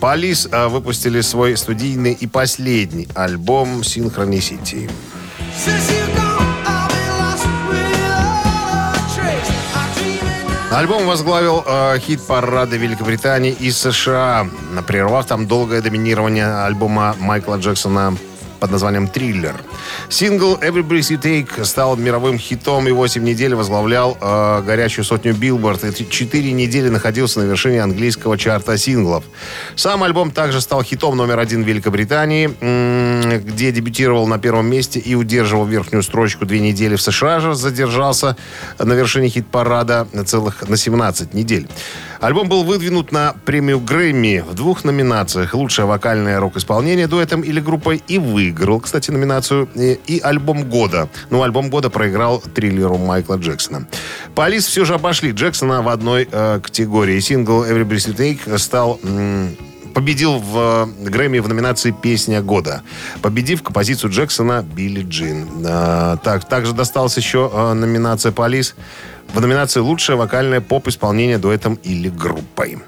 Полис 0.00 0.48
а, 0.50 0.68
выпустили 0.68 1.20
свой 1.20 1.56
студийный 1.56 2.12
и 2.12 2.26
последний 2.26 3.08
альбом 3.14 3.80
«Synchronicity». 3.80 4.90
Альбом 10.74 11.06
возглавил 11.06 11.62
э, 11.64 11.98
хит-парады 12.00 12.76
Великобритании 12.76 13.52
и 13.52 13.70
США, 13.70 14.48
прервав 14.88 15.24
там 15.24 15.46
долгое 15.46 15.80
доминирование 15.80 16.64
альбома 16.64 17.14
Майкла 17.20 17.58
Джексона 17.58 18.16
под 18.64 18.70
названием 18.70 19.08
«Триллер». 19.08 19.56
Сингл 20.08 20.54
«Every 20.54 20.82
You 20.88 21.20
Take» 21.20 21.64
стал 21.66 21.98
мировым 21.98 22.38
хитом 22.38 22.88
и 22.88 22.92
8 22.92 23.22
недель 23.22 23.54
возглавлял 23.54 24.16
э, 24.18 24.62
горячую 24.62 25.04
сотню 25.04 25.34
Билборд 25.34 25.84
и 25.84 26.08
4 26.08 26.52
недели 26.52 26.88
находился 26.88 27.40
на 27.40 27.44
вершине 27.44 27.82
английского 27.82 28.38
чарта 28.38 28.78
синглов. 28.78 29.24
Сам 29.76 30.02
альбом 30.02 30.30
также 30.30 30.62
стал 30.62 30.82
хитом 30.82 31.14
номер 31.14 31.40
один 31.40 31.62
в 31.62 31.68
Великобритании, 31.68 32.46
где 33.36 33.70
дебютировал 33.70 34.26
на 34.26 34.38
первом 34.38 34.66
месте 34.66 34.98
и 34.98 35.14
удерживал 35.14 35.66
верхнюю 35.66 36.02
строчку 36.02 36.46
две 36.46 36.60
недели. 36.60 36.96
В 36.96 37.02
США 37.02 37.40
же 37.40 37.54
задержался 37.54 38.34
на 38.78 38.94
вершине 38.94 39.28
хит-парада 39.28 40.08
целых 40.24 40.66
на 40.66 40.78
17 40.78 41.34
недель. 41.34 41.68
Альбом 42.24 42.48
был 42.48 42.64
выдвинут 42.64 43.12
на 43.12 43.34
премию 43.44 43.78
Грэмми 43.80 44.42
в 44.48 44.54
двух 44.54 44.82
номинациях. 44.82 45.52
Лучшее 45.52 45.84
вокальное 45.84 46.40
рок-исполнение 46.40 47.06
дуэтом 47.06 47.42
или 47.42 47.60
группой 47.60 48.02
и 48.08 48.16
выиграл, 48.16 48.80
кстати, 48.80 49.10
номинацию. 49.10 49.68
И, 49.74 50.00
и 50.06 50.20
альбом 50.20 50.70
года. 50.70 51.10
Ну, 51.28 51.42
альбом 51.42 51.68
года 51.68 51.90
проиграл 51.90 52.40
триллеру 52.40 52.96
Майкла 52.96 53.34
Джексона. 53.34 53.86
Полис 54.34 54.64
все 54.64 54.86
же 54.86 54.94
обошли 54.94 55.32
Джексона 55.32 55.82
в 55.82 55.88
одной 55.90 56.26
э, 56.32 56.60
категории. 56.62 57.20
Сингл 57.20 57.62
«Every 57.62 57.84
Breath 57.84 58.14
You 58.14 58.16
Take» 58.16 58.56
стал... 58.56 58.98
м, 59.02 59.54
победил 59.92 60.38
в 60.38 60.88
э, 60.98 61.08
Грэмми 61.10 61.40
в 61.40 61.48
номинации 61.48 61.90
«Песня 61.90 62.40
года», 62.40 62.82
победив 63.20 63.62
композицию 63.62 64.10
Джексона 64.10 64.62
«Билли 64.62 65.02
Джин». 65.02 65.46
А, 65.66 66.16
так, 66.16 66.48
также 66.48 66.72
досталась 66.72 67.18
еще 67.18 67.50
э, 67.52 67.72
номинация 67.74 68.32
«Полис» 68.32 68.74
в 69.32 69.40
номинации 69.40 69.80
«Лучшее 69.80 70.16
вокальное 70.16 70.60
поп-исполнение 70.60 71.38
дуэтом 71.38 71.74
или 71.82 72.08
группой». 72.08 72.78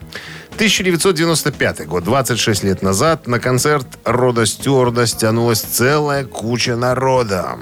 1995 0.56 1.86
год, 1.86 2.04
26 2.04 2.64
лет 2.64 2.82
назад, 2.82 3.26
на 3.26 3.38
концерт 3.38 3.86
Рода 4.04 4.46
Стюарда 4.46 5.06
стянулась 5.06 5.60
целая 5.60 6.24
куча 6.24 6.76
народа. 6.76 7.58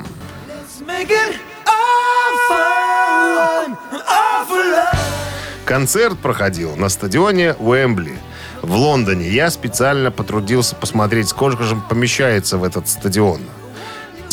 Концерт 5.64 6.18
проходил 6.18 6.76
на 6.76 6.88
стадионе 6.88 7.54
Уэмбли 7.58 8.16
в 8.62 8.76
Лондоне. 8.76 9.28
Я 9.28 9.50
специально 9.50 10.10
потрудился 10.10 10.76
посмотреть, 10.76 11.28
сколько 11.28 11.64
же 11.64 11.74
помещается 11.74 12.58
в 12.58 12.64
этот 12.64 12.88
стадион. 12.88 13.40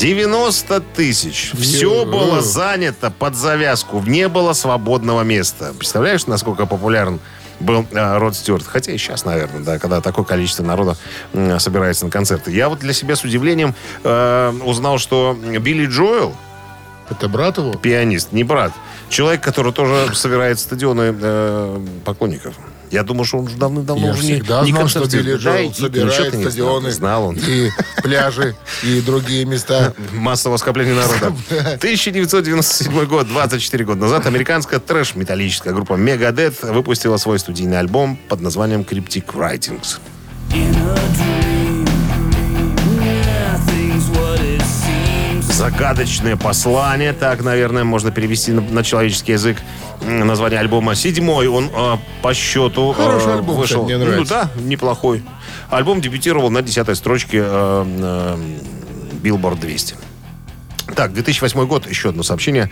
90 0.01 0.79
тысяч. 0.95 1.51
Все 1.53 2.05
было 2.05 2.41
занято 2.41 3.11
под 3.11 3.35
завязку. 3.35 4.01
Не 4.07 4.27
было 4.27 4.53
свободного 4.53 5.21
места. 5.21 5.73
Представляешь, 5.77 6.25
насколько 6.25 6.65
популярен 6.65 7.19
был 7.59 7.85
э, 7.91 8.17
Род 8.17 8.35
Стюарт? 8.35 8.65
Хотя 8.65 8.93
и 8.93 8.97
сейчас, 8.97 9.25
наверное, 9.25 9.61
да, 9.61 9.77
когда 9.77 10.01
такое 10.01 10.25
количество 10.25 10.63
народа 10.63 10.97
м, 11.33 11.59
собирается 11.59 12.05
на 12.05 12.11
концерты. 12.11 12.51
Я 12.51 12.69
вот 12.69 12.79
для 12.79 12.93
себя 12.93 13.15
с 13.15 13.23
удивлением 13.23 13.75
э, 14.03 14.53
узнал, 14.65 14.97
что 14.97 15.37
Билли 15.39 15.85
Джоэл, 15.85 16.35
Это 17.11 17.29
брат 17.29 17.59
его? 17.59 17.73
пианист, 17.73 18.31
не 18.31 18.43
брат, 18.43 18.71
человек, 19.09 19.41
который 19.43 19.71
тоже 19.71 20.15
собирает 20.15 20.59
стадионы 20.59 21.15
э, 21.21 21.79
поклонников. 22.05 22.55
Я 22.91 23.03
думаю, 23.03 23.23
что 23.25 23.37
он 23.39 23.45
уже 23.45 23.55
давным-давно 23.57 24.09
уже 24.09 24.23
не, 24.23 24.33
всегда 24.35 24.63
не 24.63 24.71
знал, 24.71 24.87
что. 24.87 25.05
Билли 25.05 25.35
Джоэл 25.37 25.69
и- 25.69 25.71
и 25.71 25.73
собирает 25.73 26.11
ничего 26.11 26.29
ты 26.31 26.37
не 26.37 26.41
знал. 26.43 26.51
стадионы. 26.51 26.91
Знал 26.91 27.23
он. 27.25 27.35
И 27.37 27.69
пляжи, 28.03 28.55
и 28.83 29.01
другие 29.01 29.45
места. 29.45 29.93
Массового 30.13 30.57
скопления 30.57 30.93
народа. 30.95 31.33
1997 31.49 33.05
год, 33.05 33.27
24 33.27 33.85
года 33.85 34.01
назад, 34.01 34.25
американская 34.27 34.79
трэш-металлическая 34.79 35.73
группа 35.73 35.93
Megadeth 35.93 36.71
выпустила 36.73 37.17
свой 37.17 37.39
студийный 37.39 37.79
альбом 37.79 38.19
под 38.27 38.41
названием 38.41 38.81
Cryptic 38.81 39.25
Writings. 39.33 39.97
Загадочное 45.61 46.37
послание, 46.37 47.13
так, 47.13 47.43
наверное, 47.43 47.83
можно 47.83 48.09
перевести 48.09 48.51
на, 48.51 48.61
на 48.61 48.83
человеческий 48.83 49.33
язык. 49.33 49.57
Название 50.01 50.59
альбома 50.59 50.95
седьмой, 50.95 51.47
он 51.47 51.69
э, 51.71 51.97
по 52.23 52.33
счету 52.33 52.93
э, 52.93 52.95
Хороший 52.95 53.33
альбом, 53.35 53.57
вышел. 53.57 53.85
кстати, 53.85 53.95
мне 53.95 54.03
нравится. 54.03 54.49
Ну 54.55 54.59
да, 54.63 54.67
неплохой. 54.67 55.23
Альбом 55.69 56.01
дебютировал 56.01 56.49
на 56.49 56.63
десятой 56.63 56.95
строчке 56.95 57.43
э, 57.45 57.85
э, 57.85 58.37
Billboard 59.21 59.59
200. 59.59 59.97
Так, 60.95 61.13
2008 61.13 61.67
год, 61.67 61.87
еще 61.87 62.09
одно 62.09 62.23
сообщение. 62.23 62.71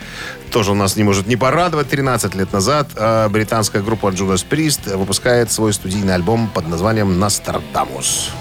Тоже 0.49 0.71
у 0.71 0.75
нас 0.75 0.95
не 0.95 1.03
может 1.03 1.27
не 1.27 1.35
порадовать. 1.35 1.89
13 1.89 2.33
лет 2.33 2.51
назад 2.51 2.89
э, 2.95 3.29
британская 3.29 3.83
группа 3.83 4.07
Judas 4.07 4.43
Priest 4.49 4.97
выпускает 4.97 5.51
свой 5.51 5.73
студийный 5.73 6.15
альбом 6.15 6.49
под 6.51 6.67
названием 6.67 7.19
«Нострадамус». 7.19 8.31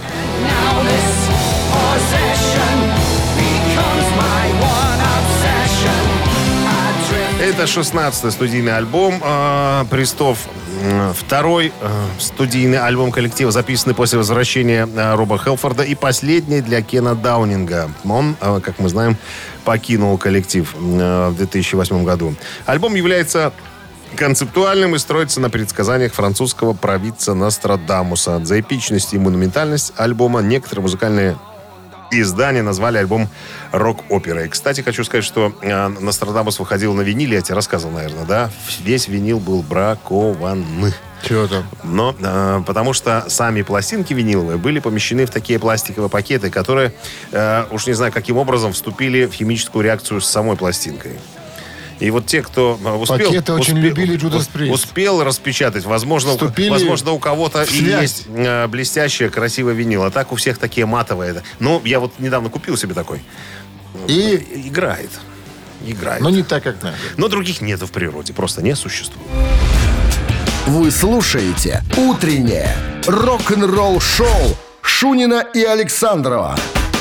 Это 7.49 7.63
16-й 7.63 8.31
студийный 8.31 8.77
альбом 8.77 9.23
э, 9.25 9.85
Пристов. 9.89 10.47
М, 10.83 11.15
Второй 11.15 11.73
э, 11.81 12.07
студийный 12.19 12.77
альбом 12.77 13.11
коллектива, 13.11 13.51
записанный 13.51 13.95
после 13.95 14.19
возвращения 14.19 14.87
э, 14.87 15.15
Роба 15.15 15.39
Хелфорда. 15.39 15.83
И 15.83 15.95
последний 15.95 16.61
для 16.61 16.83
Кена 16.83 17.15
Даунинга. 17.15 17.91
Он, 18.05 18.37
э, 18.43 18.61
как 18.63 18.79
мы 18.79 18.91
знаем, 18.91 19.17
покинул 19.65 20.19
коллектив 20.19 20.71
э, 20.79 21.29
в 21.31 21.37
2008 21.39 22.05
году. 22.05 22.35
Альбом 22.67 22.95
является 22.95 23.55
концептуальным 24.15 24.95
и 24.95 24.99
строится 24.99 25.41
на 25.41 25.49
предсказаниях 25.49 26.13
французского 26.13 26.75
провидца 26.75 27.33
Нострадамуса. 27.33 28.45
За 28.45 28.61
эпичность 28.61 29.15
и 29.15 29.19
монументальность 29.19 29.95
альбома 29.97 30.43
некоторые 30.43 30.83
музыкальные 30.83 31.39
издания 32.11 32.63
назвали 32.63 32.99
альбом 32.99 33.29
рок-оперой. 33.73 34.49
Кстати, 34.49 34.81
хочу 34.81 35.05
сказать, 35.05 35.25
что 35.25 35.53
э, 35.61 35.89
Нострадамус 35.89 36.59
выходил 36.59 36.95
на 36.95 37.03
виниле, 37.03 37.37
я 37.37 37.43
тебе 37.43 37.55
рассказывал, 37.55 37.95
наверное, 37.95 38.25
да? 38.25 38.51
Весь 38.81 39.09
винил 39.09 39.41
был 39.41 39.63
бракован. 39.63 40.65
Чего 41.23 41.47
там? 41.49 41.65
Но 41.83 42.15
э, 42.19 42.63
потому 42.67 42.93
что 42.93 43.25
сами 43.29 43.63
пластинки 43.63 44.13
виниловые 44.13 44.57
были 44.57 44.79
помещены 44.79 45.27
в 45.27 45.31
такие 45.31 45.59
пластиковые 45.59 46.09
пакеты, 46.09 46.51
которые, 46.51 46.93
э, 47.33 47.65
уж 47.71 47.87
не 47.87 47.93
знаю, 47.93 48.13
каким 48.13 48.37
образом, 48.37 48.73
вступили 48.73 49.27
в 49.27 49.33
химическую 49.33 49.85
реакцию 49.85 50.21
с 50.21 50.29
самой 50.29 50.57
пластинкой. 50.57 51.19
И 52.01 52.11
вот 52.11 52.27
те, 52.27 52.43
кто 52.43 52.79
э, 52.83 52.93
успел... 52.95 53.27
Пакеты 53.29 53.53
очень 53.53 53.77
успе- 53.77 53.81
любили 53.81 54.19
Judas 54.19 54.41
усп- 54.41 54.53
Priest. 54.55 54.71
Успел 54.71 55.25
распечатать. 55.25 55.85
Возможно, 55.85 56.31
Вступили 56.33 56.71
возможно 56.71 57.13
у 57.13 57.19
кого-то 57.19 57.63
и 57.65 57.83
есть 57.83 58.27
э, 58.29 58.67
блестящая, 58.69 59.31
красивая 59.31 59.75
винил. 59.75 60.05
А 60.05 60.11
так 60.11 60.33
у 60.33 60.37
всех 60.37 60.59
такие 60.59 60.87
матовые. 60.87 61.43
Ну, 61.59 61.83
я 61.85 61.99
вот 62.01 62.13
недавно 62.19 62.51
купил 62.51 62.77
себе 62.77 62.95
такой. 62.95 63.23
И, 64.07 64.63
Играет. 64.67 65.11
Играет. 65.85 66.21
но 66.21 66.31
не 66.31 66.43
так, 66.43 66.63
как 66.63 66.83
надо. 66.83 66.97
Но 67.17 67.29
других 67.29 67.61
нету 67.61 67.87
в 67.87 67.93
природе. 67.93 68.33
Просто 68.33 68.63
не 68.63 68.75
существует. 68.75 69.27
Вы 70.67 70.91
слушаете 70.91 71.83
«Утреннее 71.97 72.77
рок-н-ролл-шоу» 73.07 74.57
Шунина 74.83 75.45
и 75.55 75.63
Александрова 75.65 76.57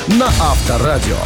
на 0.08 0.28
Авторадио. 0.28 1.18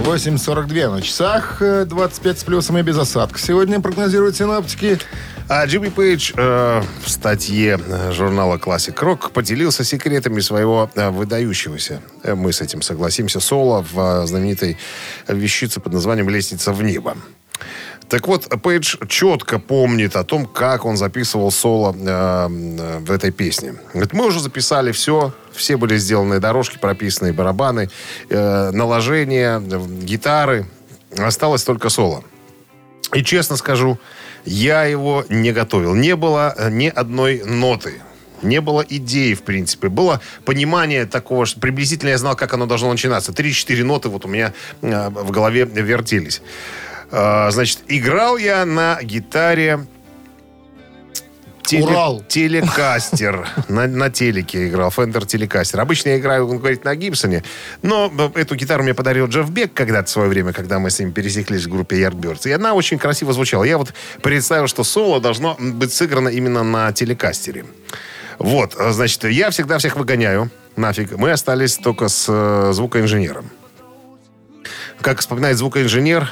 8.42 0.00 0.90
на 0.90 1.02
часах, 1.02 1.62
э, 1.62 1.84
25 1.84 2.38
с 2.38 2.44
плюсом 2.44 2.78
и 2.78 2.82
без 2.82 2.98
осадка. 2.98 3.38
Сегодня 3.38 3.80
прогнозируют 3.80 4.36
синаптики. 4.36 4.98
А 5.48 5.66
Джимми 5.66 5.88
Пейдж 5.88 6.32
э, 6.36 6.82
в 7.02 7.10
статье 7.10 7.78
э, 7.78 8.12
журнала 8.12 8.56
Classic 8.56 8.94
Rock 8.94 9.30
поделился 9.30 9.84
секретами 9.84 10.40
своего 10.40 10.90
э, 10.94 11.10
выдающегося, 11.10 12.00
э, 12.22 12.34
мы 12.34 12.52
с 12.52 12.60
этим 12.60 12.82
согласимся, 12.82 13.40
соло 13.40 13.82
в 13.82 13.98
э, 13.98 14.26
знаменитой 14.26 14.78
вещице 15.28 15.80
под 15.80 15.92
названием 15.92 16.28
«Лестница 16.30 16.72
в 16.72 16.82
небо». 16.82 17.16
Так 18.08 18.28
вот, 18.28 18.48
Пейдж 18.62 18.96
четко 19.08 19.58
помнит 19.58 20.14
о 20.16 20.24
том, 20.24 20.46
как 20.46 20.84
он 20.84 20.96
записывал 20.96 21.50
соло 21.50 21.94
э, 21.96 22.48
в 23.00 23.10
этой 23.10 23.30
песне. 23.30 23.74
Говорит, 23.92 24.12
мы 24.12 24.26
уже 24.26 24.40
записали 24.40 24.92
все, 24.92 25.32
все 25.52 25.76
были 25.76 25.96
сделаны 25.96 26.38
дорожки, 26.38 26.78
прописанные 26.78 27.32
барабаны, 27.32 27.88
э, 28.28 28.70
наложения, 28.70 29.60
гитары. 29.60 30.66
Осталось 31.16 31.64
только 31.64 31.88
соло. 31.88 32.24
И 33.14 33.22
честно 33.22 33.56
скажу, 33.56 33.98
я 34.44 34.84
его 34.84 35.24
не 35.28 35.52
готовил. 35.52 35.94
Не 35.94 36.16
было 36.16 36.54
э, 36.56 36.70
ни 36.70 36.88
одной 36.88 37.42
ноты. 37.44 38.02
Не 38.42 38.60
было 38.60 38.84
идеи, 38.86 39.32
в 39.34 39.42
принципе. 39.42 39.88
Было 39.88 40.20
понимание 40.44 41.06
такого, 41.06 41.46
что 41.46 41.60
приблизительно 41.60 42.10
я 42.10 42.18
знал, 42.18 42.36
как 42.36 42.52
оно 42.52 42.66
должно 42.66 42.90
начинаться. 42.90 43.32
Три-четыре 43.32 43.84
ноты 43.84 44.08
вот 44.08 44.26
у 44.26 44.28
меня 44.28 44.52
э, 44.82 45.08
в 45.08 45.30
голове 45.30 45.64
вертелись. 45.64 46.42
Э, 47.16 47.50
значит, 47.52 47.80
играл 47.86 48.36
я 48.36 48.64
на 48.66 48.98
гитаре 49.00 49.86
теле- 51.62 51.84
Урал. 51.84 52.24
телекастер. 52.26 53.48
На, 53.68 53.86
на 53.86 54.10
телеке 54.10 54.66
играл, 54.66 54.90
Fender 54.90 55.24
телекастер. 55.24 55.80
Обычно 55.80 56.08
я 56.10 56.18
играю, 56.18 56.48
он 56.48 56.58
говорит, 56.58 56.84
на 56.84 56.96
Гибсоне. 56.96 57.44
Но 57.82 58.12
э, 58.34 58.40
эту 58.40 58.56
гитару 58.56 58.82
мне 58.82 58.94
подарил 58.94 59.28
Джефф 59.28 59.48
Бек 59.50 59.72
когда-то 59.72 60.08
в 60.08 60.10
свое 60.10 60.28
время, 60.28 60.52
когда 60.52 60.80
мы 60.80 60.90
с 60.90 60.98
ним 60.98 61.12
пересеклись 61.12 61.66
в 61.66 61.70
группе 61.70 62.02
Yardbirds. 62.02 62.48
И 62.48 62.52
она 62.52 62.74
очень 62.74 62.98
красиво 62.98 63.32
звучала. 63.32 63.62
Я 63.62 63.78
вот 63.78 63.94
представил, 64.20 64.66
что 64.66 64.82
соло 64.82 65.20
должно 65.20 65.56
быть 65.58 65.92
сыграно 65.92 66.28
именно 66.30 66.64
на 66.64 66.92
телекастере. 66.92 67.64
Вот, 68.40 68.74
э, 68.76 68.90
значит, 68.90 69.22
я 69.22 69.50
всегда 69.50 69.78
всех 69.78 69.94
выгоняю. 69.94 70.50
Нафиг. 70.74 71.12
Мы 71.12 71.30
остались 71.30 71.76
только 71.76 72.08
с 72.08 72.26
э, 72.28 72.72
звукоинженером. 72.72 73.48
Как 75.00 75.20
вспоминает 75.20 75.56
звукоинженер, 75.58 76.28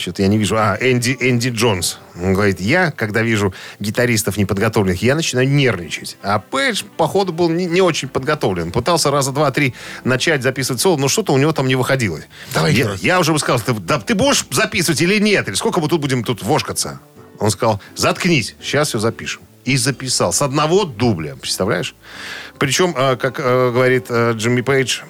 что-то 0.00 0.22
я 0.22 0.28
не 0.28 0.38
вижу. 0.38 0.56
А, 0.56 0.76
Энди, 0.80 1.16
Энди 1.20 1.50
Джонс. 1.50 1.98
Он 2.16 2.32
говорит, 2.32 2.60
я, 2.60 2.90
когда 2.90 3.22
вижу 3.22 3.54
гитаристов 3.78 4.36
неподготовленных, 4.36 5.02
я 5.02 5.14
начинаю 5.14 5.48
нервничать. 5.48 6.16
А 6.22 6.38
Пейдж, 6.38 6.82
походу, 6.96 7.32
был 7.32 7.48
не, 7.48 7.66
не 7.66 7.80
очень 7.80 8.08
подготовлен. 8.08 8.72
Пытался 8.72 9.10
раза 9.10 9.32
два-три 9.32 9.74
начать 10.04 10.42
записывать 10.42 10.80
соло, 10.80 10.96
но 10.96 11.08
что-то 11.08 11.32
у 11.32 11.38
него 11.38 11.52
там 11.52 11.68
не 11.68 11.76
выходило. 11.76 12.20
Давай 12.52 12.74
я, 12.74 12.96
я 13.00 13.20
уже 13.20 13.32
бы 13.32 13.38
сказал, 13.38 13.60
ты, 13.60 13.72
да, 13.74 14.00
ты 14.00 14.14
будешь 14.14 14.46
записывать 14.50 15.00
или 15.02 15.18
нет? 15.18 15.48
Или 15.48 15.54
сколько 15.54 15.80
мы 15.80 15.88
тут 15.88 16.00
будем 16.00 16.24
тут 16.24 16.42
вошкаться? 16.42 17.00
Он 17.38 17.50
сказал, 17.50 17.80
заткнись, 17.96 18.54
сейчас 18.62 18.88
все 18.88 18.98
запишем. 18.98 19.42
И 19.64 19.76
записал. 19.76 20.32
С 20.32 20.42
одного 20.42 20.84
дубля, 20.84 21.36
представляешь? 21.36 21.94
Причем, 22.58 22.94
э, 22.96 23.16
как 23.16 23.38
э, 23.40 23.70
говорит 23.70 24.06
э, 24.08 24.32
Джимми 24.34 24.62
Пейдж, 24.62 25.00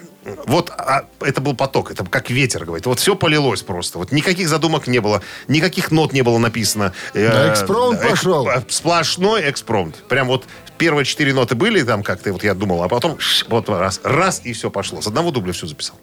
вот 0.47 0.71
а, 0.71 1.07
это 1.21 1.41
был 1.41 1.55
поток, 1.57 1.91
это 1.91 2.05
как 2.05 2.31
ветер, 2.31 2.65
говорит. 2.65 2.87
Вот 2.87 2.99
все 3.01 3.15
полилось 3.17 3.63
просто. 3.63 3.99
Вот 3.99 4.13
никаких 4.13 4.49
задумок 4.49 4.87
не 4.87 4.99
было, 5.01 5.23
никаких 5.49 5.91
нот 5.91 6.13
не 6.13 6.23
было 6.23 6.39
написано. 6.39 6.93
Э, 7.15 7.29
Да, 7.31 7.53
экспромт 7.53 8.01
пошел. 8.03 8.49
э, 8.49 8.63
Сплошной 8.69 9.49
экспромт. 9.51 9.97
Прям 10.09 10.27
вот 10.29 10.45
первые 10.79 11.05
четыре 11.05 11.33
ноты 11.33 11.55
были 11.55 11.83
там 11.83 12.03
как-то, 12.03 12.33
вот 12.33 12.45
я 12.45 12.55
думал, 12.55 12.83
а 12.83 12.89
потом 12.89 13.19
ш, 13.19 13.47
вот 13.49 13.69
раз, 13.69 14.01
раз 14.05 14.43
и 14.45 14.53
все 14.53 14.71
пошло. 14.71 15.01
С 15.01 15.07
одного 15.07 15.31
дубля 15.31 15.53
все 15.53 15.67
записал. 15.67 15.97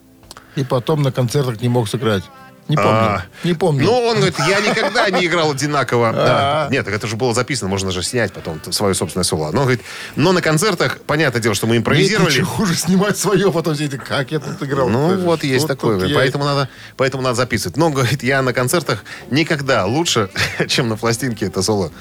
И 0.55 0.63
потом 0.63 1.03
на 1.03 1.11
концертах 1.11 1.61
не 1.61 1.69
мог 1.69 1.87
сыграть. 1.87 2.23
Не 2.67 2.75
помню. 2.75 2.91
А. 2.91 3.23
Не 3.43 3.53
помню. 3.53 3.85
Ну, 3.85 3.91
он 4.07 4.15
говорит, 4.17 4.35
я 4.39 4.59
никогда 4.59 5.09
не 5.09 5.25
играл 5.25 5.51
одинаково. 5.51 6.11
Да. 6.13 6.65
А. 6.65 6.69
Нет, 6.69 6.83
так 6.85 6.93
это 6.93 7.07
же 7.07 7.15
было 7.15 7.33
записано, 7.33 7.69
можно 7.69 7.91
же 7.91 8.03
снять 8.03 8.33
потом 8.33 8.59
свое 8.71 8.93
собственное 8.93 9.23
соло. 9.23 9.51
Но, 9.51 9.61
говорит, 9.61 9.81
но 10.15 10.31
на 10.33 10.41
концертах, 10.41 10.99
понятное 11.05 11.41
дело, 11.41 11.55
что 11.55 11.65
мы 11.67 11.73
Нет, 11.73 11.81
импровизировали. 11.81 12.29
ничего 12.31 12.47
хуже 12.47 12.75
снимать 12.75 13.17
свое, 13.17 13.51
потом 13.51 13.75
все 13.75 13.87
как 13.89 14.31
я 14.31 14.39
тут 14.39 14.61
играл. 14.63 14.89
Ну, 14.89 15.09
Тоже. 15.09 15.21
вот 15.21 15.43
есть 15.43 15.67
такое. 15.67 15.95
говорит, 15.95 16.11
я- 16.13 16.19
Поэтому 16.19 16.43
надо, 16.45 16.69
поэтому 16.97 17.23
надо 17.23 17.35
записывать. 17.35 17.77
Но, 17.77 17.89
говорит, 17.89 18.23
я 18.23 18.41
на 18.41 18.51
концертах 18.53 19.03
никогда 19.31 19.85
лучше, 19.85 20.29
чем 20.67 20.89
на 20.89 20.97
пластинке 20.97 21.45
это 21.45 21.61
соло 21.61 21.91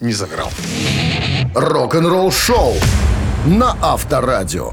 не 0.00 0.12
сыграл. 0.12 0.50
Рок-н-ролл-шоу 1.54 2.74
на 3.46 3.76
Авторадио. 3.80 4.72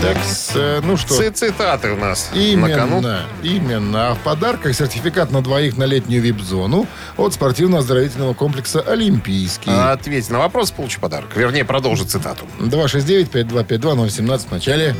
Так, 0.00 0.16
э, 0.54 0.80
ну 0.82 0.96
что, 0.96 1.14
Ци- 1.14 1.30
Цитаты 1.30 1.92
у 1.92 1.96
нас 1.96 2.30
на 2.32 2.36
кону. 2.70 2.98
Именно, 3.00 3.22
именно. 3.42 4.10
А 4.10 4.14
в 4.14 4.18
подарках 4.20 4.74
сертификат 4.74 5.30
на 5.30 5.42
двоих 5.42 5.76
на 5.76 5.84
летнюю 5.84 6.22
вип-зону 6.22 6.86
от 7.18 7.34
спортивно-оздоровительного 7.34 8.32
комплекса 8.32 8.80
«Олимпийский». 8.80 9.70
Ответь 9.70 10.30
на 10.30 10.38
вопрос, 10.38 10.70
получи 10.70 10.98
подарок. 10.98 11.36
Вернее, 11.36 11.64
продолжи 11.66 12.04
цитату. 12.04 12.46
269-5252-017 12.60 14.48
в 14.48 14.52
начале. 14.52 14.96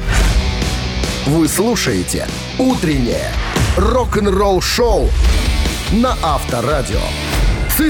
Вы 1.27 1.49
слушаете 1.49 2.27
«Утреннее 2.59 3.31
рок-н-ролл-шоу» 3.79 5.09
на 5.93 6.15
Авторадио. 6.23 7.01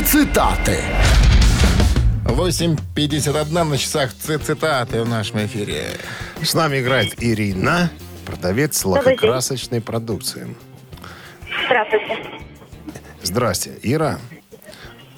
Цитаты. 0.06 0.78
8.51 2.30 3.64
на 3.64 3.76
часах 3.76 4.12
цитаты 4.14 5.02
в 5.02 5.08
нашем 5.08 5.44
эфире. 5.46 5.84
С 6.42 6.54
нами 6.54 6.80
играет 6.80 7.14
Ирина, 7.22 7.90
продавец 8.24 8.84
лакокрасочной 8.84 9.80
продукции. 9.80 10.54
Здравствуйте. 11.66 12.18
Здрасте, 13.22 13.72
Ира. 13.82 14.18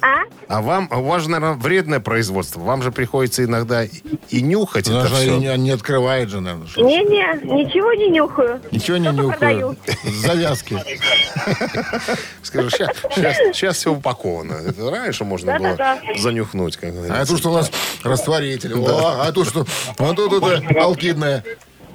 А? 0.03 0.23
А 0.49 0.61
вам, 0.61 0.89
у 0.91 1.03
вас 1.03 1.23
же, 1.23 1.31
наверное, 1.31 1.55
вредное 1.57 2.01
производство. 2.01 2.59
Вам 2.61 2.83
же 2.83 2.91
приходится 2.91 3.45
иногда 3.45 3.85
и, 3.85 3.91
и 4.31 4.43
нюхать 4.43 4.89
Она 4.89 5.01
это 5.01 5.09
же 5.11 5.15
все. 5.15 5.37
не, 5.39 5.57
не 5.59 5.71
открывает 5.71 6.29
же, 6.29 6.41
наверное. 6.41 6.67
что- 6.67 6.81
Не-не, 6.83 7.45
ничего 7.45 7.93
не 7.93 8.09
нюхаю. 8.09 8.61
Ничего 8.73 8.97
не 8.97 9.07
Только 9.13 9.23
нюхаю. 9.23 9.77
продаю. 9.77 9.77
Завязки. 10.13 10.77
Скажу, 12.43 12.69
сейчас, 12.71 13.77
все 13.77 13.93
упаковано. 13.93 14.55
Это 14.67 14.91
раньше 14.91 15.25
можно 15.25 15.57
было 15.59 15.77
Да-да-да. 15.77 16.21
занюхнуть. 16.21 16.77
Как 16.77 16.91
А 16.91 16.93
говорится. 16.93 17.27
тут 17.27 17.39
что 17.39 17.51
у 17.51 17.55
нас 17.55 17.71
растворитель. 18.03 18.75
О, 18.75 19.23
а 19.23 19.33
тут 19.33 19.49
что? 19.49 19.65
А 19.99 20.13
тут 20.15 20.33
это 20.43 20.63
алкидная 20.83 21.45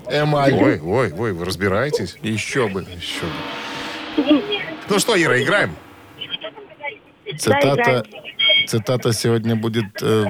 эмаль. 0.10 0.54
Ой, 0.54 0.80
ой, 0.80 1.12
ой, 1.12 1.32
вы 1.34 1.44
разбираетесь? 1.46 2.16
Еще 2.22 2.68
бы. 2.70 2.82
Еще 2.84 3.26
бы. 3.26 4.42
Ну 4.90 5.00
что, 5.00 5.22
Ира, 5.22 5.42
играем? 5.42 5.76
Цитата, 7.36 8.04
цитата 8.68 9.14
сегодня 9.14 9.56
будет 9.56 10.02
э, 10.02 10.26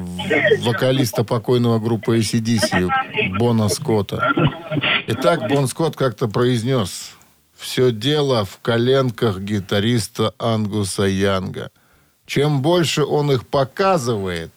вокалиста 0.62 1.24
покойного 1.24 1.80
группы 1.80 2.18
ACDC, 2.18 2.90
Бона 3.38 3.70
Скотта. 3.70 4.34
Итак, 5.08 5.48
Бон 5.50 5.68
Скотт 5.68 5.96
как-то 5.96 6.28
произнес, 6.28 7.16
все 7.56 7.92
дело 7.92 8.46
в 8.46 8.60
коленках 8.62 9.40
гитариста 9.40 10.34
Ангуса 10.40 11.04
Янга. 11.04 11.72
Чем 12.26 12.62
больше 12.62 13.04
он 13.04 13.32
их 13.32 13.48
показывает, 13.48 14.52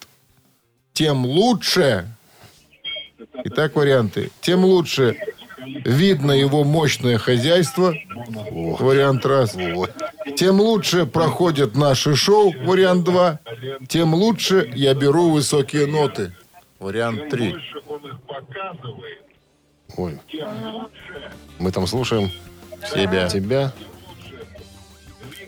тем 0.93 1.25
лучше. 1.25 2.09
Итак, 3.45 3.77
варианты. 3.77 4.31
Тем 4.41 4.65
лучше 4.65 5.17
видно 5.85 6.33
его 6.33 6.65
мощное 6.65 7.19
хозяйство. 7.19 7.95
Вариант 8.51 9.25
раз. 9.25 9.57
Тем 10.41 10.59
лучше 10.59 11.05
проходят 11.05 11.77
наши 11.77 12.17
шоу. 12.17 12.55
Вариант 12.65 13.05
два. 13.05 13.41
Тем 13.89 14.15
лучше 14.15 14.73
я 14.75 14.95
беру 14.95 15.33
высокие 15.33 15.87
ноты. 15.87 16.33
Вариант 16.79 17.29
три. 17.29 17.55
Ой. 19.99 20.19
Мы 21.59 21.71
там 21.71 21.87
слушаем 21.87 22.31
Себя. 22.91 23.29
тебя. 23.29 23.71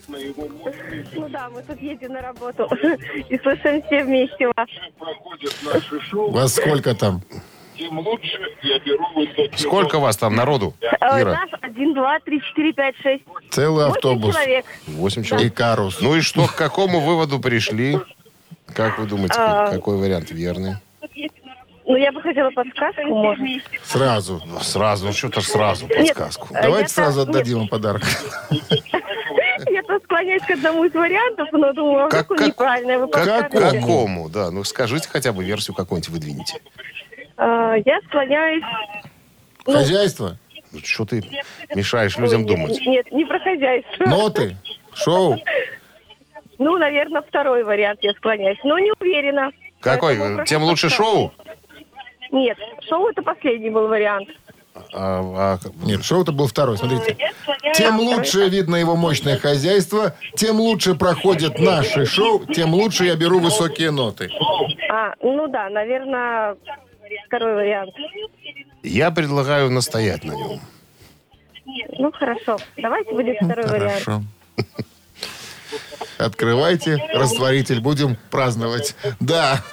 Ну 0.09 1.29
да, 1.31 1.49
мы 1.49 1.63
тут 1.63 1.81
едем 1.81 2.13
на 2.13 2.21
работу 2.21 2.69
и 3.31 3.39
слушаем 3.39 3.83
все 3.87 4.05
вместе 4.05 4.47
вас. 4.55 4.69
Вас 6.13 6.55
сколько 6.55 6.95
там? 6.95 7.23
Сколько 9.57 9.99
вас 9.99 10.17
там 10.17 10.35
народу, 10.35 10.75
Э, 10.81 11.21
Ира? 11.21 11.33
Нас 11.33 11.49
один, 11.61 11.95
два, 11.95 12.19
три, 12.21 12.41
четыре, 12.43 12.73
пять, 12.73 12.97
шесть. 13.03 13.25
Целый 13.51 13.87
автобус. 13.87 14.35
человек. 14.35 14.65
Восемь 14.87 15.23
человек. 15.23 15.53
Икарус. 15.53 16.01
Ну 16.01 16.17
и 16.17 16.21
что, 16.21 16.47
к 16.47 16.55
какому 16.55 17.01
выводу 17.01 17.39
пришли? 17.41 17.99
Как 18.75 18.99
вы 18.99 19.07
думаете, 19.07 19.35
А. 19.39 19.71
какой 19.71 19.97
вариант 19.99 20.31
верный? 20.31 20.75
Ну, 21.85 21.97
я 21.97 22.13
бы 22.13 22.23
хотела 22.23 22.51
подсказку, 22.51 23.03
может. 23.09 23.41
Сразу. 23.85 24.41
Ну, 24.47 24.61
Сразу, 24.61 25.07
ну 25.07 25.13
что-то 25.13 25.41
сразу 25.41 25.89
подсказку. 25.89 26.49
э, 26.55 26.63
Давайте 26.63 26.83
я 26.85 26.89
сразу 26.89 27.23
отдадим 27.23 27.63
им 27.63 27.69
подарок. 27.69 28.03
Я-то 29.69 29.99
склоняюсь 30.05 30.43
к 30.43 30.51
одному 30.51 30.85
из 30.85 30.95
вариантов, 30.95 31.49
но 31.53 31.73
думаю, 31.73 32.09
Как- 32.09 32.29
как, 32.29 32.41
неправильно 32.41 32.99
вы 32.99 33.09
Как, 33.09 33.51
какому? 33.51 34.29
Да, 34.29 34.51
ну 34.51 34.65
скажите 34.65 35.09
хотя 35.09 35.33
бы 35.33 35.45
версию 35.45 35.75
какую-нибудь 35.75 36.09
выдвините. 36.11 36.61
А, 37.37 37.75
Я 37.77 38.01
склоняюсь... 38.09 38.65
Ну, 39.67 39.73
Хозяйство, 39.75 40.37
Ну, 40.73 40.79
Что 40.83 41.05
ты 41.05 41.23
мешаешь 41.75 42.17
людям 42.19 42.47
думать? 42.47 42.81
Нет, 42.85 43.11
не 43.13 43.25
про 43.25 43.39
хозяйство. 43.39 44.05
ноты, 44.07 44.57
шоу. 44.95 45.37
Ну, 46.59 46.79
наверное, 46.79 47.23
второй 47.23 47.65
вариант 47.65 48.01
я 48.03 48.13
склоняюсь. 48.15 48.59
Но 48.65 48.79
не 48.79 48.93
уверена. 49.01 49.51
Какой? 49.81 50.17
Тем 50.47 50.63
лучше 50.63 50.89
шоу? 50.89 51.33
Нет, 52.31 52.57
шоу 52.89 53.09
это 53.09 53.23
последний 53.23 53.71
был 53.71 53.89
вариант. 53.89 54.29
А, 54.95 55.21
а, 55.21 55.59
Нет, 55.85 56.03
шоу-то 56.03 56.33
был 56.33 56.47
второй, 56.47 56.79
смотрите. 56.79 57.17
Тем 57.75 57.99
лучше 58.01 58.49
видно 58.49 58.77
его 58.77 58.97
мощное 58.97 59.37
хозяйство, 59.37 60.15
тем 60.35 60.57
лучше 60.61 60.95
проходят 60.95 61.59
наши 61.59 62.07
шоу, 62.07 62.47
тем 62.47 62.73
лучше 62.73 63.05
я 63.05 63.15
беру 63.17 63.39
высокие 63.41 63.91
ноты. 63.91 64.31
А, 64.91 65.13
ну 65.21 65.47
да, 65.49 65.69
наверное, 65.69 66.57
второй 67.27 67.55
вариант. 67.55 67.95
я 68.83 69.11
предлагаю 69.11 69.71
настоять 69.71 70.25
на 70.25 70.33
нем. 70.33 70.61
Ну, 71.99 72.13
хорошо. 72.13 72.59
Давайте 72.77 73.13
будет 73.13 73.37
второй 73.37 73.67
вариант. 73.67 74.03
Хорошо. 74.05 74.23
Открывайте 76.19 76.99
растворитель, 77.15 77.81
будем 77.81 78.17
праздновать. 78.31 78.95
Да. 79.21 79.63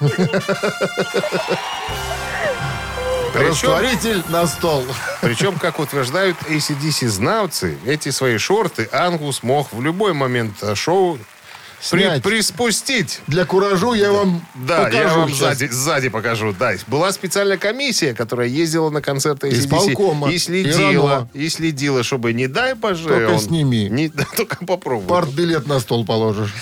Растворитель 3.34 4.22
на 4.28 4.46
стол. 4.46 4.84
Причем, 5.20 5.56
как 5.58 5.78
утверждают 5.78 6.36
ACDC-знавцы, 6.48 7.78
эти 7.86 8.08
свои 8.10 8.38
шорты 8.38 8.88
Ангус 8.92 9.42
мог 9.42 9.72
в 9.72 9.80
любой 9.80 10.12
момент 10.14 10.62
э, 10.62 10.74
шоу 11.82 11.90
при- 11.98 12.00
Снять. 12.02 12.22
приспустить. 12.22 13.20
Для 13.26 13.44
куражу 13.44 13.94
я 13.94 14.12
вам 14.12 14.44
Да, 14.66 14.84
покажу 14.84 14.98
я 14.98 15.16
вам 15.16 15.28
сейчас. 15.30 15.58
сзади, 15.58 15.70
сзади 15.72 16.08
покажу. 16.08 16.54
Да, 16.58 16.72
была 16.86 17.12
специальная 17.12 17.56
комиссия, 17.58 18.14
которая 18.14 18.48
ездила 18.48 18.90
на 18.90 19.00
концерты 19.00 19.48
ACDC 19.48 19.60
Исполкома. 19.66 20.30
и 20.30 20.34
И 20.34 20.38
следила, 20.38 21.10
Рано. 21.10 21.28
и 21.34 21.48
следила, 21.48 22.02
чтобы 22.02 22.32
не 22.32 22.46
дай 22.48 22.74
боже. 22.74 23.08
Только 23.08 23.30
он- 23.32 23.40
сними. 23.40 23.88
Не, 23.88 24.08
да, 24.14 24.24
только 24.36 24.64
попробуй. 24.64 25.06
Партбилет 25.08 25.66
на 25.66 25.80
стол 25.80 26.04
положишь. 26.04 26.52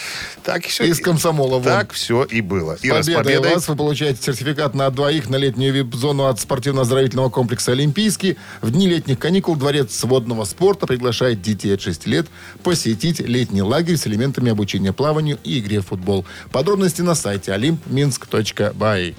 Так 0.45 0.65
все. 0.65 0.85
Из 0.85 1.01
комсомола 1.01 1.55
вон. 1.59 1.63
Так 1.65 1.93
все 1.93 2.25
и 2.25 2.41
было. 2.41 2.77
С 2.77 2.85
Ира, 2.85 3.03
с 3.03 3.07
победой 3.07 3.25
победой. 3.25 3.55
вас 3.55 3.69
вы 3.69 3.77
получаете 3.77 4.23
сертификат 4.23 4.75
на 4.75 4.89
двоих 4.91 5.29
на 5.29 5.37
летнюю 5.37 5.73
вип-зону 5.75 6.25
от 6.27 6.41
спортивно-оздоровительного 6.41 7.29
комплекса 7.29 7.73
«Олимпийский». 7.73 8.37
В 8.63 8.71
дни 8.71 8.89
летних 8.89 9.19
каникул 9.19 9.57
Дворец 9.57 10.03
водного 10.05 10.45
спорта 10.45 10.87
приглашает 10.87 11.43
детей 11.43 11.75
от 11.75 11.83
6 11.83 12.07
лет 12.07 12.27
посетить 12.63 13.21
летний 13.21 13.63
лагерь 13.63 13.97
с 13.97 14.07
элементами 14.07 14.51
обучения 14.51 14.93
плаванию 15.09 15.39
и 15.43 15.59
игре 15.59 15.81
в 15.81 15.87
футбол. 15.87 16.27
Подробности 16.53 17.01
на 17.01 17.15
сайте 17.15 17.53
olympminsk.by. 17.53 19.15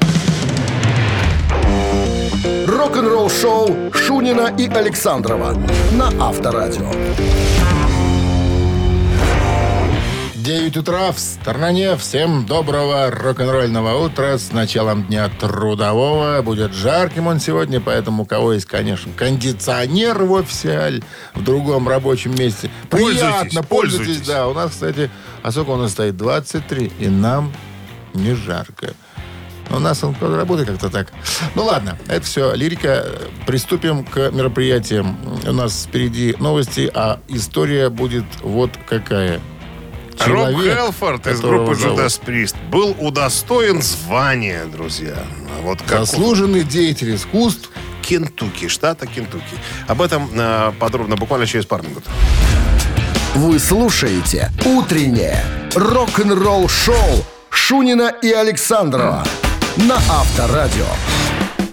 Рок-н-ролл 2.68 3.30
шоу 3.30 3.92
Шунина 3.92 4.54
и 4.56 4.68
Александрова 4.68 5.58
на 5.94 6.10
Авторадио. 6.20 6.92
9 10.50 10.78
утра 10.78 11.12
в 11.12 11.20
стороне. 11.20 11.96
Всем 11.96 12.44
доброго 12.44 13.12
рок-н-ролльного 13.12 14.04
утра 14.04 14.36
с 14.40 14.52
началом 14.52 15.04
дня 15.06 15.30
трудового. 15.30 16.42
Будет 16.42 16.74
жарким 16.74 17.28
он 17.28 17.40
сегодня, 17.40 17.80
поэтому 17.80 18.24
у 18.24 18.26
кого 18.26 18.54
есть, 18.54 18.66
конечно, 18.66 19.12
кондиционер 19.16 20.24
в 20.24 20.32
офисе, 20.32 21.04
в 21.36 21.44
другом 21.44 21.88
рабочем 21.88 22.34
месте. 22.36 22.72
Пользуйтесь, 22.90 23.20
Приятно, 23.20 23.62
пользуйтесь. 23.62 24.08
пользуйтесь. 24.08 24.28
Да, 24.28 24.48
у 24.48 24.56
нас, 24.56 24.72
кстати, 24.72 25.12
а 25.44 25.52
сколько 25.52 25.70
у 25.70 25.76
нас 25.76 25.92
стоит? 25.92 26.18
23, 26.18 26.94
и 26.98 27.10
нам 27.10 27.54
не 28.16 28.34
жарко. 28.34 28.96
У 29.70 29.78
нас 29.78 30.04
он 30.04 30.16
работает 30.20 30.68
как-то 30.68 30.90
так. 30.90 31.14
Ну 31.54 31.66
ладно, 31.66 31.96
это 32.08 32.26
все 32.26 32.56
лирика. 32.56 33.06
Приступим 33.46 34.04
к 34.04 34.32
мероприятиям. 34.32 35.16
У 35.48 35.52
нас 35.52 35.86
впереди 35.88 36.36
новости, 36.40 36.90
а 36.92 37.20
история 37.28 37.92
будет 37.92 38.26
вот 38.42 38.72
какая. 38.88 39.40
Роб 40.26 40.50
Человек, 40.52 40.78
Хелфорд 40.78 41.28
из 41.28 41.40
группы 41.40 41.72
Judas 41.74 42.20
Priest 42.24 42.56
был 42.70 42.96
удостоен 43.00 43.82
звания, 43.82 44.66
друзья. 44.66 45.16
А 45.18 45.62
Вот 45.62 45.82
как 45.82 46.00
Заслуженный 46.00 46.64
деятель 46.64 47.16
искусств. 47.16 47.70
Кентукки, 48.02 48.68
штата 48.68 49.06
Кентукки. 49.06 49.56
Об 49.88 50.02
этом 50.02 50.30
э, 50.34 50.72
подробно 50.80 51.16
буквально 51.16 51.46
через 51.46 51.66
пару 51.66 51.84
минут. 51.84 52.04
Вы 53.36 53.60
слушаете 53.60 54.52
«Утреннее 54.66 55.44
рок-н-ролл-шоу» 55.76 57.24
Шунина 57.52 58.12
и 58.22 58.32
Александрова 58.32 59.24
на 59.78 59.96
Авторадио. 60.10 60.86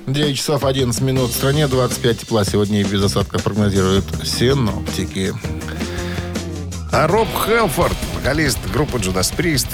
9 0.07 0.37
часов 0.37 0.65
11 0.65 1.01
минут 1.01 1.31
в 1.31 1.35
стране, 1.35 1.67
25 1.67 2.21
тепла 2.21 2.45
сегодня 2.45 2.81
и 2.81 2.85
без 2.85 3.03
осадков 3.03 3.43
прогнозируют 3.43 4.05
синоптики. 4.25 5.35
А 6.93 7.07
Роб 7.09 7.29
Хелфорд, 7.45 7.97
вокалист 8.27 8.59
группы 8.73 8.99
Judas 8.99 9.33
Priest, 9.37 9.69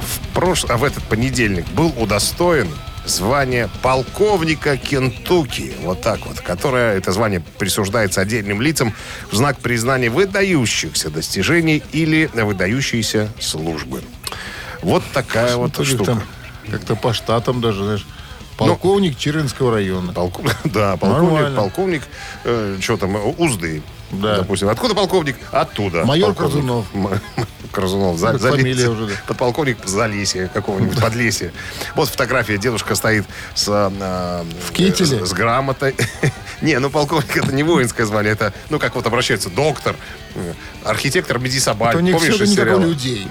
в, 0.00 0.34
прош... 0.34 0.64
а 0.70 0.78
в 0.78 0.84
этот 0.84 1.04
понедельник 1.04 1.66
был 1.72 1.92
удостоен 1.98 2.66
звания 3.04 3.68
полковника 3.82 4.78
Кентукки. 4.78 5.74
Вот 5.82 6.00
так 6.00 6.24
вот. 6.24 6.40
Которое, 6.40 6.96
это 6.96 7.12
звание 7.12 7.42
присуждается 7.58 8.22
отдельным 8.22 8.62
лицам 8.62 8.94
в 9.30 9.36
знак 9.36 9.58
признания 9.58 10.08
выдающихся 10.08 11.10
достижений 11.10 11.82
или 11.92 12.30
выдающейся 12.32 13.28
службы. 13.40 14.02
Вот 14.80 15.04
такая 15.12 15.56
вот 15.56 15.78
них 15.78 15.88
штука. 15.88 16.04
там 16.06 16.22
как-то 16.70 16.96
по 16.96 17.12
штатам 17.12 17.60
даже, 17.60 17.84
знаешь. 17.84 18.06
Полковник 18.56 19.18
Черинского 19.18 19.74
района. 19.74 20.12
Полку- 20.12 20.50
Да, 20.64 20.96
полковник, 20.96 21.30
Нормально. 21.30 21.56
полковник, 21.60 22.02
что 22.80 22.96
там, 22.96 23.16
Узды. 23.36 23.82
Да. 24.10 24.38
Допустим. 24.38 24.68
Откуда 24.68 24.94
полковник? 24.94 25.36
Оттуда. 25.52 26.04
Майор 26.04 26.34
Полковник. 26.34 26.54
Корзунов. 26.66 26.86
Корзунов. 27.72 28.18
За, 28.18 28.38
за- 28.38 28.50
фамилия 28.50 28.88
уже, 28.88 29.06
да. 29.06 29.12
Подполковник 29.26 29.78
Залесья 29.84 30.48
какого-нибудь, 30.48 30.98
Подлесья. 31.00 31.52
Вот 31.94 32.08
фотография. 32.08 32.56
Дедушка 32.56 32.94
стоит 32.94 33.26
с... 33.54 33.66
а, 33.68 34.44
В 34.66 34.72
кителе? 34.72 35.24
С, 35.24 35.30
с 35.30 35.32
грамотой. 35.32 35.94
Не, 36.62 36.78
ну 36.80 36.90
полковник 36.90 37.36
это 37.36 37.54
не 37.54 37.62
воинское 37.62 38.04
звание. 38.06 38.32
Это, 38.32 38.52
ну 38.70 38.78
как 38.80 38.96
вот 38.96 39.06
обращается, 39.06 39.48
доктор, 39.48 39.94
э, 40.34 40.54
архитектор 40.84 41.38
Меди 41.38 41.58
Собаки. 41.58 41.90
Это 41.90 41.98
у 41.98 42.00
них 42.00 42.14
Помнишь 42.16 42.40
у 42.40 42.46
сериала? 42.46 42.80
людей. 42.80 43.28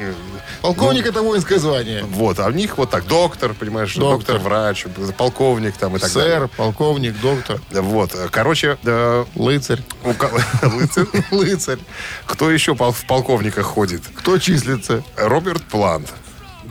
Полковник 0.62 1.06
это 1.06 1.22
воинское 1.22 1.60
звание. 1.60 2.04
Вот, 2.04 2.40
а 2.40 2.48
у 2.48 2.52
них 2.52 2.78
вот 2.78 2.90
так, 2.90 3.06
доктор, 3.06 3.54
понимаешь, 3.54 3.96
Доктор. 3.96 4.36
доктор, 4.36 4.40
врач, 4.40 4.86
полковник 5.18 5.78
там 5.78 5.96
и 5.96 6.00
так 6.00 6.12
далее. 6.12 6.40
Сэр, 6.40 6.48
полковник, 6.50 7.20
доктор, 7.20 7.62
Вот, 7.72 8.12
короче, 8.32 8.78
э, 8.84 9.26
лыцарь. 9.36 9.82
Лыцарь. 10.64 11.06
Лыцарь. 11.32 11.80
Кто 12.26 12.52
еще 12.52 12.74
в 12.76 13.06
полковниках 13.08 13.66
ходит? 13.66 14.04
Кто 14.16 14.38
числится? 14.38 15.04
Роберт 15.16 15.64
Плант 15.64 16.14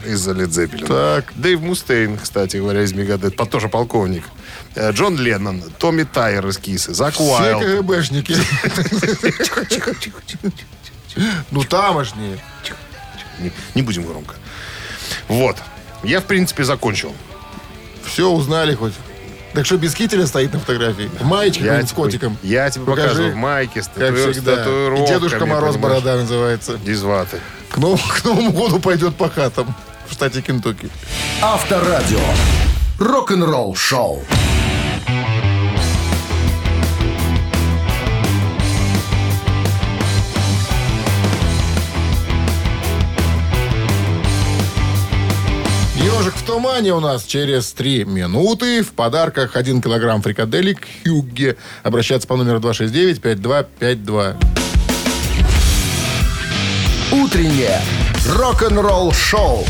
из 0.05 0.27
Led 0.27 0.47
Zeppelin. 0.49 0.85
Так. 0.87 1.33
Дэйв 1.35 1.61
Мустейн, 1.61 2.17
кстати 2.17 2.57
говоря, 2.57 2.83
из 2.83 2.93
Мегадет, 2.93 3.35
тоже 3.49 3.67
полковник. 3.69 4.23
Э, 4.75 4.91
Джон 4.91 5.17
Леннон, 5.17 5.61
Томми 5.79 6.03
Тайер 6.03 6.47
из 6.47 6.57
Кисы, 6.57 6.93
Зак 6.93 7.15
Все 7.15 7.23
Уайлд. 7.23 7.63
КГБшники. 7.63 8.35
Ну, 11.49 11.63
тамошние. 11.63 12.37
Не, 13.39 13.51
не 13.75 13.81
будем 13.81 14.05
громко. 14.05 14.35
Вот. 15.27 15.57
Я, 16.03 16.21
в 16.21 16.25
принципе, 16.25 16.63
закончил. 16.63 17.13
Все 18.05 18.29
узнали 18.29 18.73
хоть. 18.75 18.93
Так 19.53 19.65
что 19.65 19.77
без 19.77 19.95
кителя 19.95 20.27
стоит 20.27 20.53
на 20.53 20.59
фотографии. 20.59 21.09
В 21.19 21.23
маечке 21.23 21.65
Я 21.65 21.85
с 21.85 21.91
котиком. 21.91 22.37
Я 22.43 22.69
тебе 22.69 22.85
Покажи, 22.85 23.09
покажу 23.09 23.31
в 23.31 23.35
майке, 23.35 23.81
с, 23.81 23.87
Как 23.87 24.15
с 24.15 24.31
всегда. 24.31 24.63
И 24.63 25.07
Дедушка 25.07 25.45
Мороз 25.45 25.75
понимаешь, 25.75 26.03
Борода 26.03 26.15
называется. 26.17 26.79
Из 26.85 27.01
ваты. 27.01 27.39
К 27.69 27.77
новому, 27.77 27.97
к 27.97 28.23
Новому 28.23 28.51
году 28.51 28.79
пойдет 28.79 29.15
по 29.15 29.29
хатам 29.29 29.75
в 30.07 30.13
штате 30.13 30.41
Кентукки. 30.41 30.89
Авторадио. 31.41 32.19
Рок-н-ролл 32.99 33.75
шоу. 33.75 34.23
В 46.37 46.43
тумане 46.43 46.93
у 46.93 46.99
нас 46.99 47.25
через 47.25 47.73
три 47.73 48.05
минуты. 48.05 48.83
В 48.83 48.91
подарках 48.91 49.55
1 49.55 49.81
килограмм 49.81 50.21
фрикаделек 50.21 50.87
Хюгге. 51.03 51.57
Обращаться 51.83 52.27
по 52.27 52.35
номеру 52.35 52.59
269-5252. 52.59 54.35
Утреннее 57.11 57.81
рок-н-ролл-шоу 58.35 59.65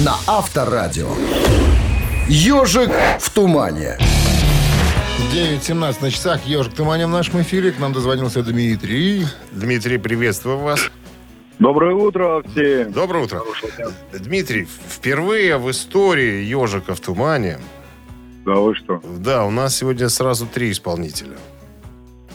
на 0.00 0.16
Авторадио. 0.26 1.10
Ежик 2.28 2.90
в 3.20 3.30
тумане. 3.30 3.98
9.17 5.32 5.96
на 6.00 6.10
часах. 6.10 6.46
Ежик 6.46 6.72
в 6.72 6.76
тумане 6.76 7.06
в 7.06 7.10
нашем 7.10 7.42
эфире. 7.42 7.72
К 7.72 7.78
нам 7.78 7.92
дозвонился 7.92 8.42
Дмитрий. 8.42 9.26
Дмитрий, 9.52 9.98
приветствую 9.98 10.58
вас. 10.58 10.80
Доброе 11.58 11.94
утро 11.94 12.42
всем. 12.50 12.92
Доброе 12.92 13.24
утро. 13.24 13.42
Дмитрий, 14.12 14.66
впервые 14.88 15.56
в 15.58 15.70
истории 15.70 16.42
«Ежика 16.44 16.94
в 16.94 17.00
тумане», 17.00 17.58
Да 18.44 18.54
вы 18.54 18.74
что? 18.74 19.00
да, 19.18 19.44
у 19.44 19.50
нас 19.50 19.76
сегодня 19.76 20.08
сразу 20.08 20.46
три 20.46 20.70
исполнителя. 20.72 21.36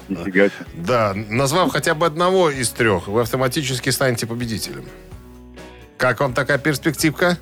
Нифига 0.08 0.46
себе. 0.48 0.66
Да, 0.76 1.14
назвав 1.30 1.72
хотя 1.72 1.94
бы 1.94 2.06
одного 2.06 2.50
из 2.50 2.70
трех, 2.70 3.08
вы 3.08 3.22
автоматически 3.22 3.90
станете 3.90 4.26
победителем. 4.26 4.86
Как 5.98 6.20
вам 6.22 6.34
такая 6.34 6.58
перспективка? 6.58 7.38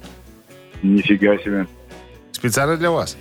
Нифига 0.81 1.37
себе. 1.37 1.67
Специально 2.31 2.75
для 2.75 2.91
вас. 2.91 3.15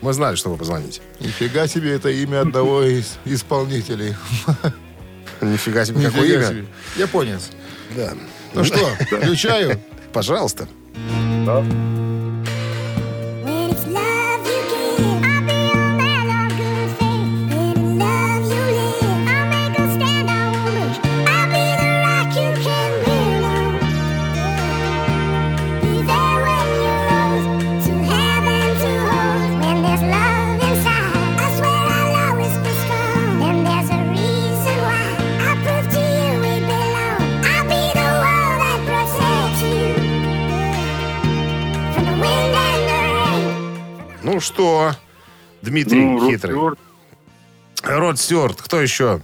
Мы 0.00 0.12
знали, 0.12 0.36
что 0.36 0.50
вы 0.50 0.56
позвоните. 0.56 1.00
Нифига 1.20 1.66
себе, 1.66 1.92
это 1.94 2.08
имя 2.10 2.40
одного 2.40 2.82
из 2.82 3.18
исполнителей. 3.24 4.14
Нифига 5.40 5.84
себе, 5.84 6.06
какое 6.06 6.26
имя. 6.52 6.66
Японец. 6.96 7.50
Да. 7.96 8.12
Ну 8.54 8.64
что, 8.64 8.78
включаю. 9.00 9.80
Пожалуйста. 10.12 10.68
When 11.44 12.44
что, 44.42 44.92
Дмитрий 45.62 46.04
Ну, 46.04 46.20
Род 46.20 46.30
хитрый. 46.30 46.52
Стюарт. 46.54 46.78
Род 47.84 48.18
Стюарт. 48.18 48.62
Кто 48.62 48.80
еще? 48.80 49.20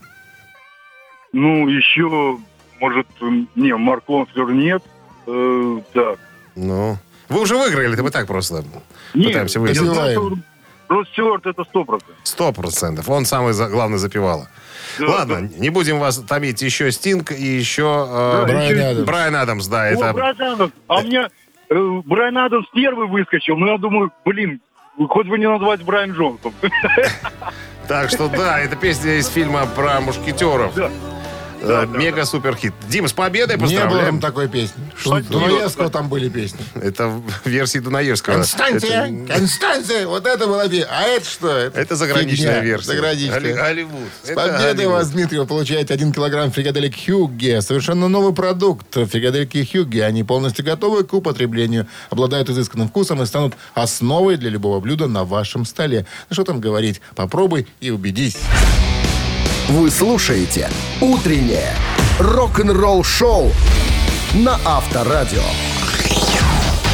Ну, 1.32 1.68
еще, 1.68 2.38
может, 2.80 3.06
не, 3.54 3.74
Марк 3.76 4.08
Лонслер 4.08 4.50
нет. 4.52 4.82
Э, 5.26 5.80
так. 5.92 6.18
Ну. 6.56 6.96
Вы 7.28 7.40
уже 7.42 7.56
выиграли, 7.56 7.92
это 7.92 8.02
мы 8.02 8.10
так 8.10 8.26
просто 8.26 8.64
Нет, 9.14 9.26
пытаемся 9.28 9.60
выяснить. 9.60 10.34
Род 10.88 11.06
Стюарт 11.08 11.44
это 11.46 11.64
сто 11.64 11.84
процентов. 11.84 12.16
Сто 12.22 12.52
процентов. 12.52 13.08
Он 13.10 13.26
самый 13.26 13.52
за- 13.52 13.68
главный 13.68 13.98
запевала. 13.98 14.48
Да, 14.98 15.06
Ладно, 15.06 15.50
не 15.58 15.68
будем 15.68 15.98
вас 15.98 16.16
томить. 16.18 16.62
Еще 16.62 16.90
Стинг 16.90 17.30
и 17.30 17.42
еще 17.44 18.06
э, 18.08 18.32
Да, 18.38 18.44
Брайан 18.46 18.72
еще- 18.74 18.84
Адамс. 18.86 19.06
Брайан 19.06 19.36
Адамс. 19.36 19.66
Да, 19.66 19.82
О, 19.82 19.86
это... 19.86 20.12
Брайан 20.14 20.40
Адамс. 20.54 20.72
А 20.88 21.00
мне 21.02 21.28
э, 21.68 22.00
Брайан 22.06 22.38
Адамс 22.38 22.66
первый 22.72 23.06
выскочил, 23.06 23.58
но 23.58 23.72
я 23.72 23.76
думаю, 23.76 24.10
блин, 24.24 24.62
хоть 25.06 25.26
бы 25.26 25.38
не 25.38 25.48
назвать 25.48 25.82
Брайан 25.82 26.12
Джонсом. 26.12 26.52
Так 27.86 28.10
что 28.10 28.28
да, 28.28 28.60
это 28.60 28.76
песня 28.76 29.14
из 29.18 29.28
фильма 29.28 29.66
про 29.74 30.00
мушкетеров. 30.00 30.74
Да. 30.74 30.90
Э, 31.60 31.86
Мега 31.86 32.24
супер 32.24 32.54
хит. 32.56 32.72
Дим, 32.88 33.08
с 33.08 33.12
победой 33.12 33.56
Не 33.56 33.60
было 33.60 33.66
поздравляем. 33.68 34.06
там 34.06 34.20
такой 34.20 34.48
песни. 34.48 34.82
Что? 34.96 35.20
Дунаевского 35.20 35.90
там 35.90 36.08
были 36.08 36.28
песни. 36.28 36.60
Это 36.74 37.08
в 37.08 37.22
версии 37.44 37.78
Дунаевского. 37.78 38.34
Констанция, 38.34 39.06
Это, 39.06 39.32
Констанция, 39.34 40.06
вот 40.06 40.26
это 40.26 40.46
была 40.46 40.68
песня. 40.68 40.86
А 40.90 41.02
это 41.02 41.24
что? 41.28 41.48
это 41.50 41.96
заграничная 41.96 42.54
фигня. 42.54 42.60
версия. 42.60 42.86
Заграничная. 42.86 43.40
Голли- 43.40 43.52
Голливуд. 43.54 44.08
С 44.22 44.28
Это 44.30 44.40
победой 44.40 44.86
вас, 44.86 45.10
Дмитрий, 45.10 45.38
вы 45.38 45.46
получаете 45.46 45.94
1 45.94 46.12
килограмм 46.12 46.50
фрикаделек 46.52 46.94
Хюгге. 47.06 47.60
Совершенно 47.60 48.08
новый 48.08 48.34
продукт. 48.34 48.92
Фрикадельки 48.94 49.68
Хюгге. 49.70 50.04
Они 50.04 50.22
полностью 50.24 50.64
готовы 50.64 51.04
к 51.04 51.12
употреблению, 51.12 51.86
обладают 52.10 52.48
изысканным 52.50 52.88
вкусом 52.88 53.22
и 53.22 53.26
станут 53.26 53.54
основой 53.74 54.36
для 54.36 54.50
любого 54.50 54.80
блюда 54.80 55.06
на 55.08 55.24
вашем 55.24 55.64
столе. 55.64 56.06
Ну 56.30 56.34
что 56.34 56.44
там 56.44 56.60
говорить? 56.60 57.00
Попробуй 57.16 57.66
и 57.80 57.90
убедись. 57.90 58.36
Вы 59.68 59.90
слушаете 59.90 60.70
«Утреннее 61.02 61.74
рок-н-ролл-шоу» 62.18 63.52
на 64.32 64.58
Авторадио. 64.64 65.42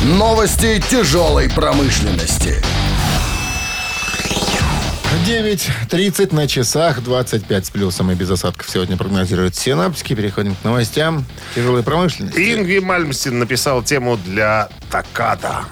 Новости 0.03 0.83
тяжелой 0.91 1.49
промышленности. 1.49 2.61
9.30 5.25 6.35
на 6.35 6.49
часах, 6.49 7.05
25 7.05 7.67
с 7.67 7.71
плюсом 7.71 8.11
и 8.11 8.17
без 8.17 8.29
осадков 8.31 8.69
сегодня 8.69 8.97
прогнозируют 8.97 9.55
синаптики. 9.55 10.17
Переходим 10.17 10.57
к 10.57 10.65
новостям 10.65 11.25
тяжелой 11.55 11.85
промышленности. 11.85 12.41
Ингви 12.41 12.81
Мальмстин 12.81 13.39
написал 13.39 13.85
тему 13.85 14.19
для 14.27 14.69
Таката. 14.91 15.65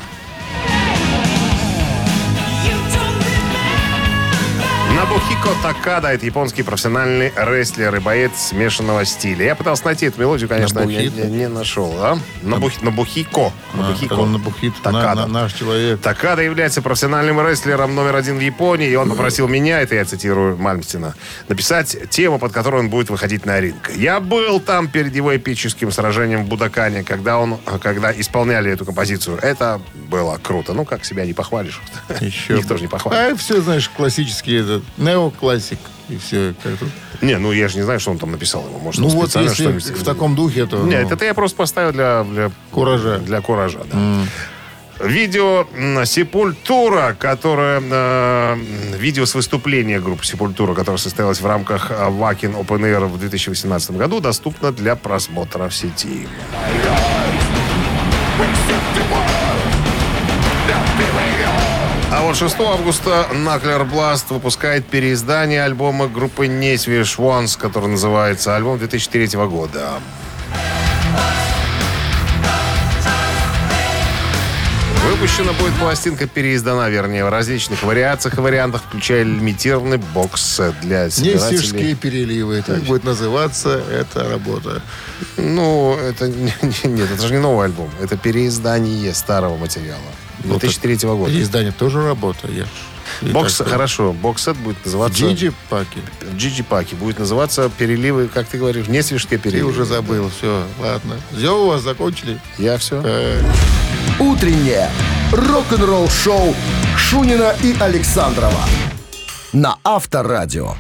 Набухико 5.03 5.49
Такада– 5.65 6.09
это 6.13 6.25
японский 6.25 6.63
профессиональный 6.63 7.33
рестлер 7.37 7.93
и 7.97 7.99
боец 7.99 8.31
смешанного 8.37 9.05
стиля. 9.05 9.47
Я 9.47 9.55
пытался 9.57 9.85
найти 9.87 10.07
эту 10.07 10.21
мелодию, 10.21 10.49
конечно, 10.49 10.79
не, 10.85 11.09
не- 11.09 11.27
не 11.29 11.49
нашел. 11.49 11.93
А? 11.99 12.19
Набух- 12.43 12.81
Набухико. 12.85 13.53
А, 13.75 13.77
Набухико. 13.79 14.13
он 14.15 14.33
набухит. 14.33 14.73
На- 14.85 14.93
Такада. 14.93 15.23
на- 15.23 15.41
наш 15.43 15.55
человек. 15.55 16.01
Такада 16.01 16.43
является 16.43 16.83
профессиональным 16.83 17.45
рестлером 17.45 17.97
номер 17.97 18.15
один 18.15 18.39
в 18.39 18.41
Японии, 18.41 18.89
и 18.89 18.95
он 18.95 19.11
попросил 19.11 19.49
меня, 19.49 19.81
это 19.81 19.97
я 19.97 20.05
цитирую 20.05 20.57
Мальмстина, 20.57 21.15
написать 21.49 21.97
тему, 22.11 22.39
под 22.39 22.53
которую 22.53 22.85
он 22.85 22.89
будет 22.89 23.11
выходить 23.11 23.45
на 23.45 23.59
ринг. 23.61 23.91
Я 23.97 24.21
был 24.21 24.61
там 24.61 24.87
перед 24.87 25.17
его 25.17 25.37
эпическим 25.37 25.91
сражением 25.91 26.45
в 26.45 26.49
Будакане, 26.49 27.03
когда 27.03 27.41
он, 27.41 27.59
когда 27.83 28.13
исполняли 28.13 28.71
эту 28.71 28.85
композицию. 28.85 29.39
Это 29.43 29.81
было 30.09 30.39
круто. 30.41 30.75
Ну, 30.75 30.85
как 30.85 31.05
себя 31.05 31.27
не 31.27 31.33
похвалишь. 31.33 31.81
Еще 32.21 32.55
Никто 32.59 32.75
бы. 32.75 32.79
же 32.79 32.83
не 32.85 32.89
похвалит. 32.89 33.33
А 33.33 33.37
все, 33.37 33.61
знаешь, 33.61 33.89
классические, 33.89 34.61
этот, 34.61 34.83
неоклассик. 34.97 35.79
И 36.09 36.17
все. 36.19 36.55
Как 36.63 36.77
тут. 36.79 36.89
Не, 37.23 37.39
ну 37.39 37.53
я 37.53 37.69
же 37.69 37.77
не 37.77 37.83
знаю, 37.85 38.01
что 38.01 38.11
он 38.11 38.19
там 38.19 38.33
написал 38.33 38.65
ему. 38.67 38.79
Может, 38.81 39.01
Ну 39.01 39.09
он 39.09 39.15
вот, 39.15 39.35
если 39.37 39.55
что-нибудь- 39.55 39.85
в 39.87 40.05
таком 40.05 40.35
духе, 40.35 40.67
то... 40.67 40.79
Нет, 40.83 41.07
ну, 41.09 41.15
это 41.15 41.25
я 41.25 41.35
просто 41.35 41.57
поставил 41.57 41.93
для, 41.93 42.25
для 42.25 42.51
Куража. 42.71 43.19
Для 43.19 43.41
куража, 43.41 43.81
да. 43.91 43.99
Видео 45.07 45.67
м, 45.75 46.05
Сепультура, 46.05 47.17
которое 47.19 47.81
э, 47.83 48.57
видео 48.99 49.25
с 49.27 49.35
выступления 49.35 49.99
группы 50.01 50.25
Сепультура, 50.25 50.75
которое 50.75 50.99
состоялось 50.99 51.41
в 51.41 51.47
рамках 51.47 51.91
э, 51.91 51.95
Wacken 51.95 52.55
Open 52.61 52.81
Air 52.83 53.07
в 53.07 53.19
2018 53.19 53.93
году, 53.93 54.21
доступно 54.21 54.71
для 54.71 54.95
просмотра 54.95 55.69
в 55.69 55.75
сети. 55.75 56.29
А 62.15 62.21
вот 62.23 62.37
6 62.37 62.61
августа 62.61 63.27
Наклер 63.33 63.85
Бласт 63.85 64.31
выпускает 64.31 64.87
переиздание 64.87 65.65
альбома 65.65 66.09
группы 66.09 66.47
Несвиш 66.47 67.19
Once, 67.19 67.59
который 67.59 67.89
называется 67.89 68.55
альбом 68.55 68.79
2003 68.79 69.29
года. 69.47 70.01
Выпущена 75.11 75.53
будет 75.55 75.73
пластинка, 75.75 76.27
переиздана, 76.29 76.89
вернее, 76.89 77.25
в 77.25 77.29
различных 77.29 77.83
вариациях 77.83 78.39
и 78.39 78.41
вариантах, 78.41 78.83
включая 78.89 79.25
лимитированный 79.25 79.97
бокс-сет 79.99 80.75
для 80.81 81.11
собирателей. 81.11 81.95
переливы. 81.97 82.63
Так 82.63 82.83
будет 82.85 83.05
называться 83.05 83.81
эта 83.91 84.29
работа. 84.29 84.81
Ну, 85.37 85.97
это 85.97 86.29
не- 86.29 86.55
не- 86.63 86.91
нет, 86.91 87.11
это 87.11 87.27
же 87.27 87.33
не 87.35 87.41
новый 87.41 87.67
альбом. 87.67 87.91
Это 88.01 88.17
переиздание 88.17 89.13
старого 89.13 89.57
материала. 89.57 90.01
2003 90.45 90.97
года. 91.09 91.31
Переиздание 91.31 91.73
тоже 91.73 92.05
работа. 92.05 92.49
Я 92.51 92.65
ж 92.65 92.69
и 93.21 93.27
Бокс, 93.27 93.57
так- 93.59 93.69
хорошо, 93.69 94.13
бокс-сет 94.13 94.57
будет 94.57 94.85
называться... 94.85 95.23
Джиджи 95.25 95.53
Паки. 95.69 95.99
В 96.23 96.37
Джиджи 96.37 96.63
Паки 96.65 96.95
будет 96.95 97.19
называться 97.19 97.71
переливы, 97.77 98.29
как 98.29 98.47
ты 98.47 98.59
говоришь, 98.59 98.87
не 98.89 99.03
свежие 99.03 99.29
Ты 99.31 99.39
переливы. 99.39 99.71
уже 99.71 99.85
забыл. 99.85 100.31
Все, 100.39 100.65
ладно. 100.81 101.17
Все 101.37 101.57
у 101.63 101.67
вас 101.69 101.83
закончили? 101.83 102.39
Я 102.59 102.79
все. 102.79 103.03
Э, 103.05 103.43
Утреннее 104.19 104.91
рок-н-ролл-шоу 105.33 106.55
Шунина 106.97 107.55
и 107.63 107.77
Александрова 107.81 108.65
на 109.53 109.77
Авторадио. 109.85 110.75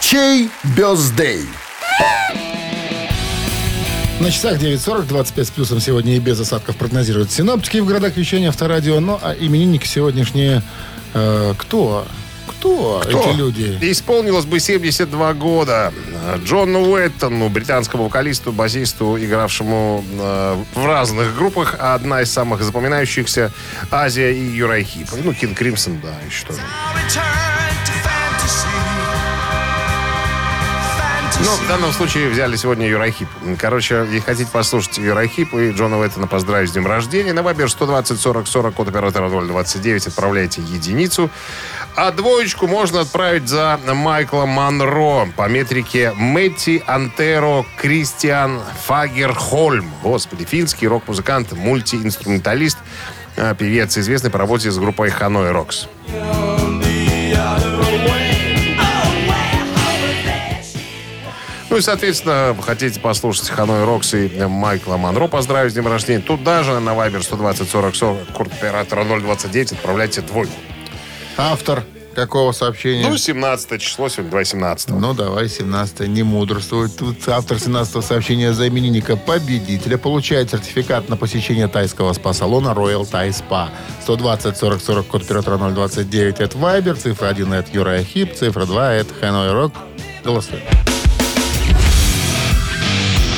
Чей 0.00 0.50
бездей? 0.76 1.46
На 4.22 4.30
часах 4.30 4.56
9.40, 4.56 5.06
25 5.06 5.46
с 5.48 5.50
плюсом 5.50 5.80
сегодня 5.80 6.14
и 6.14 6.20
без 6.20 6.38
осадков 6.38 6.76
прогнозируют 6.76 7.32
синоптики 7.32 7.78
в 7.78 7.86
городах 7.86 8.16
вещания 8.16 8.50
Авторадио. 8.50 9.00
Ну, 9.00 9.18
а 9.20 9.34
именинники 9.34 9.84
сегодняшние... 9.84 10.62
э, 11.12 11.54
кто? 11.58 12.06
Кто, 12.46 13.02
Кто? 13.04 13.30
эти 13.30 13.36
люди? 13.36 13.78
Исполнилось 13.80 14.44
бы 14.44 14.60
72 14.60 15.34
года 15.34 15.92
Джону 16.44 16.92
Уэттону, 16.92 17.48
британскому 17.48 18.04
вокалисту, 18.04 18.52
басисту, 18.52 19.18
игравшему 19.18 20.04
э, 20.12 20.56
в 20.76 20.86
разных 20.86 21.34
группах. 21.34 21.74
А 21.80 21.94
Одна 21.94 22.22
из 22.22 22.30
самых 22.30 22.62
запоминающихся 22.62 23.50
Азия 23.90 24.32
и 24.32 24.40
Юрай 24.40 24.84
Хип. 24.84 25.08
Ну, 25.24 25.34
Кинг 25.34 25.58
Кримсон, 25.58 26.00
да, 26.00 26.14
еще 26.28 26.46
тоже. 26.46 26.60
Ну, 31.44 31.56
в 31.56 31.68
данном 31.68 31.92
случае 31.92 32.28
взяли 32.28 32.54
сегодня 32.54 32.86
Юрахип. 32.86 33.28
Короче, 33.58 34.06
и 34.12 34.20
хотите 34.20 34.48
послушать 34.50 34.98
Юрахип 34.98 35.52
и 35.54 35.72
Джона 35.72 35.98
Уэттона 35.98 36.28
поздравить 36.28 36.70
с 36.70 36.72
днем 36.72 36.86
рождения. 36.86 37.32
На 37.32 37.42
Вайбер 37.42 37.68
120 37.68 38.20
40 38.20 38.46
40 38.46 38.74
код 38.74 38.88
оператора 38.88 39.28
029 39.28 40.06
отправляйте 40.06 40.62
единицу. 40.62 41.30
А 41.96 42.12
двоечку 42.12 42.68
можно 42.68 43.00
отправить 43.00 43.48
за 43.48 43.80
Майкла 43.92 44.46
Монро 44.46 45.26
по 45.36 45.48
метрике 45.48 46.12
Мэтти 46.16 46.82
Антеро 46.86 47.66
Кристиан 47.76 48.60
Фагерхольм. 48.86 49.90
Господи, 50.02 50.44
финский 50.44 50.86
рок-музыкант, 50.86 51.50
мультиинструменталист, 51.52 52.78
э, 53.36 53.54
певец, 53.58 53.98
известный 53.98 54.30
по 54.30 54.38
работе 54.38 54.70
с 54.70 54.78
группой 54.78 55.10
Ханой 55.10 55.50
Рокс. 55.50 55.88
Ну 61.72 61.78
и, 61.78 61.80
соответственно, 61.80 62.54
хотите 62.60 63.00
послушать 63.00 63.48
Ханой 63.48 63.84
Рокс 63.84 64.12
и 64.12 64.28
Майкла 64.46 64.98
Монро 64.98 65.26
поздравить 65.26 65.72
с 65.72 65.74
днем 65.74 65.88
рождения, 65.88 66.20
тут 66.20 66.44
даже 66.44 66.78
на 66.80 66.92
Вайбер 66.92 67.22
120 67.22 67.66
40 67.66 67.96
40 67.96 68.26
курт 68.34 68.52
оператора 68.52 69.04
029 69.06 69.72
отправляйте 69.72 70.20
двойку. 70.20 70.52
Автор 71.38 71.82
какого 72.14 72.52
сообщения? 72.52 73.08
Ну, 73.08 73.16
17 73.16 73.80
число 73.80 74.10
сегодня, 74.10 74.32
2 74.32 74.44
17 74.44 74.90
Ну, 74.90 75.14
давай, 75.14 75.48
17 75.48 76.08
не 76.08 76.22
мудрствует. 76.22 76.94
Тут 76.94 77.26
автор 77.26 77.58
17 77.58 78.04
сообщения 78.04 78.52
за 78.52 78.68
именинника 78.68 79.16
победителя 79.16 79.96
получает 79.96 80.50
сертификат 80.50 81.08
на 81.08 81.16
посещение 81.16 81.68
тайского 81.68 82.12
спа-салона 82.12 82.74
Royal 82.76 83.10
Thai 83.10 83.30
Spa. 83.30 83.70
120 84.02 84.58
40 84.58 84.82
40 84.82 85.06
код 85.06 85.22
оператора 85.22 85.56
029 85.56 86.38
это 86.38 86.58
Viber, 86.58 86.96
цифра 86.96 87.28
1 87.28 87.50
это 87.50 87.70
Юрая 87.72 88.04
Хип, 88.04 88.34
цифра 88.34 88.66
2 88.66 88.92
это 88.92 89.14
Hanoi 89.22 89.52
Rock. 89.54 89.72
Голосуй. 90.22 90.62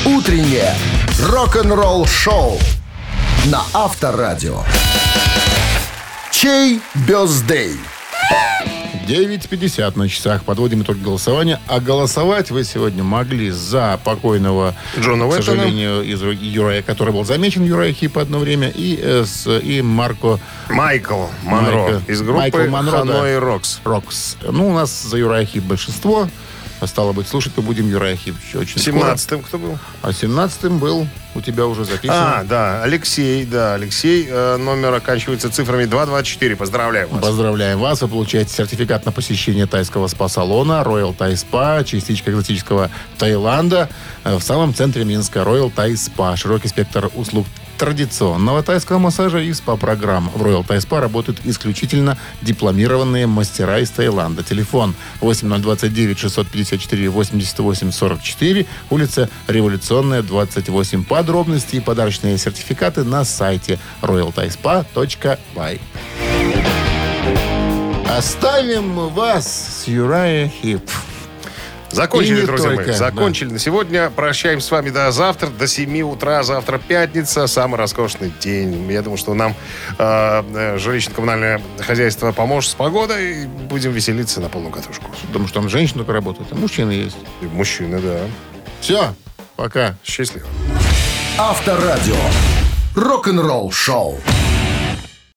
Утреннее 0.05 0.71
рок-н-ролл-шоу 1.19 2.59
на 3.45 3.63
Авторадио. 3.73 4.59
Чей 6.31 6.79
birthday? 7.07 7.71
9.50 9.07 9.97
на 9.97 10.07
часах. 10.07 10.43
Подводим 10.43 10.83
итог 10.83 11.01
голосования. 11.01 11.59
А 11.67 11.79
голосовать 11.79 12.51
вы 12.51 12.63
сегодня 12.63 13.03
могли 13.03 13.49
за 13.49 13.99
покойного, 14.03 14.75
Джона 14.99 15.27
к 15.27 15.33
сожалению, 15.33 16.03
из 16.03 16.21
Uriah, 16.21 16.83
который 16.83 17.11
был 17.11 17.23
замечен 17.23 17.63
Uriah 17.63 17.91
Heep 17.91 18.19
одно 18.19 18.37
время, 18.37 18.69
и, 18.69 18.99
э, 19.01 19.25
с, 19.25 19.49
и 19.59 19.81
Марко 19.81 20.39
Майкл 20.69 21.25
Монро 21.43 21.71
Майкл- 21.71 22.01
из 22.11 22.21
группы 22.21 22.39
Майкл 22.39 22.57
Монро, 22.69 22.91
Hanoi 22.99 23.33
да. 23.33 23.39
Rocks. 23.39 23.79
Rocks. 23.83 24.37
Ну, 24.43 24.69
у 24.69 24.73
нас 24.73 25.03
за 25.03 25.17
Uriah 25.17 25.45
Heep 25.45 25.63
большинство. 25.63 26.27
А 26.81 26.87
Стало 26.87 27.13
быть, 27.13 27.27
слушать 27.27 27.53
мы 27.55 27.63
будем 27.63 27.89
Юрая 27.89 28.15
еще 28.15 28.59
очень 28.59 28.79
скоро. 28.79 29.13
17-м 29.13 29.43
кто 29.43 29.57
был? 29.57 29.79
А 30.01 30.09
17-м 30.09 30.77
был 30.77 31.07
у 31.33 31.41
тебя 31.41 31.65
уже 31.65 31.85
записан. 31.85 32.15
А, 32.15 32.43
да, 32.43 32.83
Алексей, 32.83 33.45
да, 33.45 33.75
Алексей. 33.75 34.27
э, 34.29 34.57
номер 34.57 34.93
оканчивается 34.93 35.49
цифрами 35.49 35.85
224. 35.85 36.55
Поздравляю 36.55 37.07
вас. 37.09 37.21
Поздравляем 37.21 37.79
вас. 37.79 38.01
Вы 38.01 38.07
получаете 38.07 38.53
сертификат 38.53 39.05
на 39.05 39.11
посещение 39.11 39.67
тайского 39.67 40.07
спа-салона 40.07 40.83
Royal 40.85 41.15
Thai 41.15 41.33
Spa, 41.33 41.83
частичка 41.83 42.31
экзотического 42.31 42.89
Таиланда 43.17 43.89
э, 44.23 44.35
в 44.35 44.41
самом 44.41 44.73
центре 44.73 45.05
Минска. 45.05 45.39
Royal 45.39 45.73
Thai 45.73 45.93
Spa. 45.93 46.35
Широкий 46.35 46.67
спектр 46.67 47.09
услуг 47.15 47.47
традиционного 47.77 48.63
тайского 48.63 48.97
массажа 48.97 49.39
и 49.39 49.53
СПА-программ. 49.53 50.29
В 50.33 50.41
Royal 50.41 50.65
Thai 50.65 50.77
Spa 50.77 50.99
работают 50.99 51.41
исключительно 51.43 52.17
дипломированные 52.41 53.27
мастера 53.27 53.79
из 53.79 53.89
Таиланда. 53.89 54.43
Телефон 54.43 54.95
8029 55.21 56.17
654 56.17 57.09
88 57.09 57.91
44, 57.91 58.65
улица 58.89 59.29
Революционная, 59.47 60.21
28. 60.21 61.03
Подробности 61.03 61.77
и 61.77 61.79
подарочные 61.79 62.37
сертификаты 62.37 63.03
на 63.03 63.23
сайте 63.25 63.79
royalthaispa.by. 64.01 65.79
Оставим 68.17 69.09
вас 69.09 69.83
с 69.83 69.87
Юрая 69.87 70.47
Хип. 70.47 70.89
Закончили, 71.95 72.37
И 72.37 72.41
не 72.41 72.45
друзья 72.45 72.69
только, 72.69 72.89
мои. 72.89 72.93
Закончили 72.93 73.53
на 73.53 73.59
сегодня. 73.59 74.09
Прощаемся 74.09 74.67
с 74.67 74.71
вами 74.71 74.89
до 74.89 75.11
завтра, 75.11 75.47
до 75.47 75.65
7 75.65 76.01
утра. 76.01 76.43
Завтра 76.43 76.77
пятница, 76.77 77.47
самый 77.47 77.77
роскошный 77.77 78.33
день. 78.41 78.91
Я 78.91 79.01
думаю, 79.01 79.17
что 79.17 79.33
нам 79.33 79.55
э, 79.97 80.43
э, 80.53 80.77
жилищно-коммунальное 80.77 81.61
хозяйство 81.79 82.31
поможет 82.33 82.71
с 82.71 82.75
погодой. 82.75 83.43
И 83.43 83.45
будем 83.45 83.91
веселиться 83.91 84.41
на 84.41 84.49
полную 84.49 84.73
катушку. 84.73 85.09
Потому 85.27 85.47
что 85.47 85.61
там 85.61 85.69
женщины 85.69 85.99
только 85.99 86.13
работают, 86.13 86.49
а 86.51 86.55
мужчины 86.55 86.91
есть. 86.91 87.17
И 87.41 87.45
мужчины, 87.45 87.99
да. 87.99 88.19
Все, 88.81 89.13
пока. 89.55 89.95
Счастливо. 90.03 90.47
Авторадио. 91.37 92.15
Рок-н-ролл-шоу. 92.95 94.19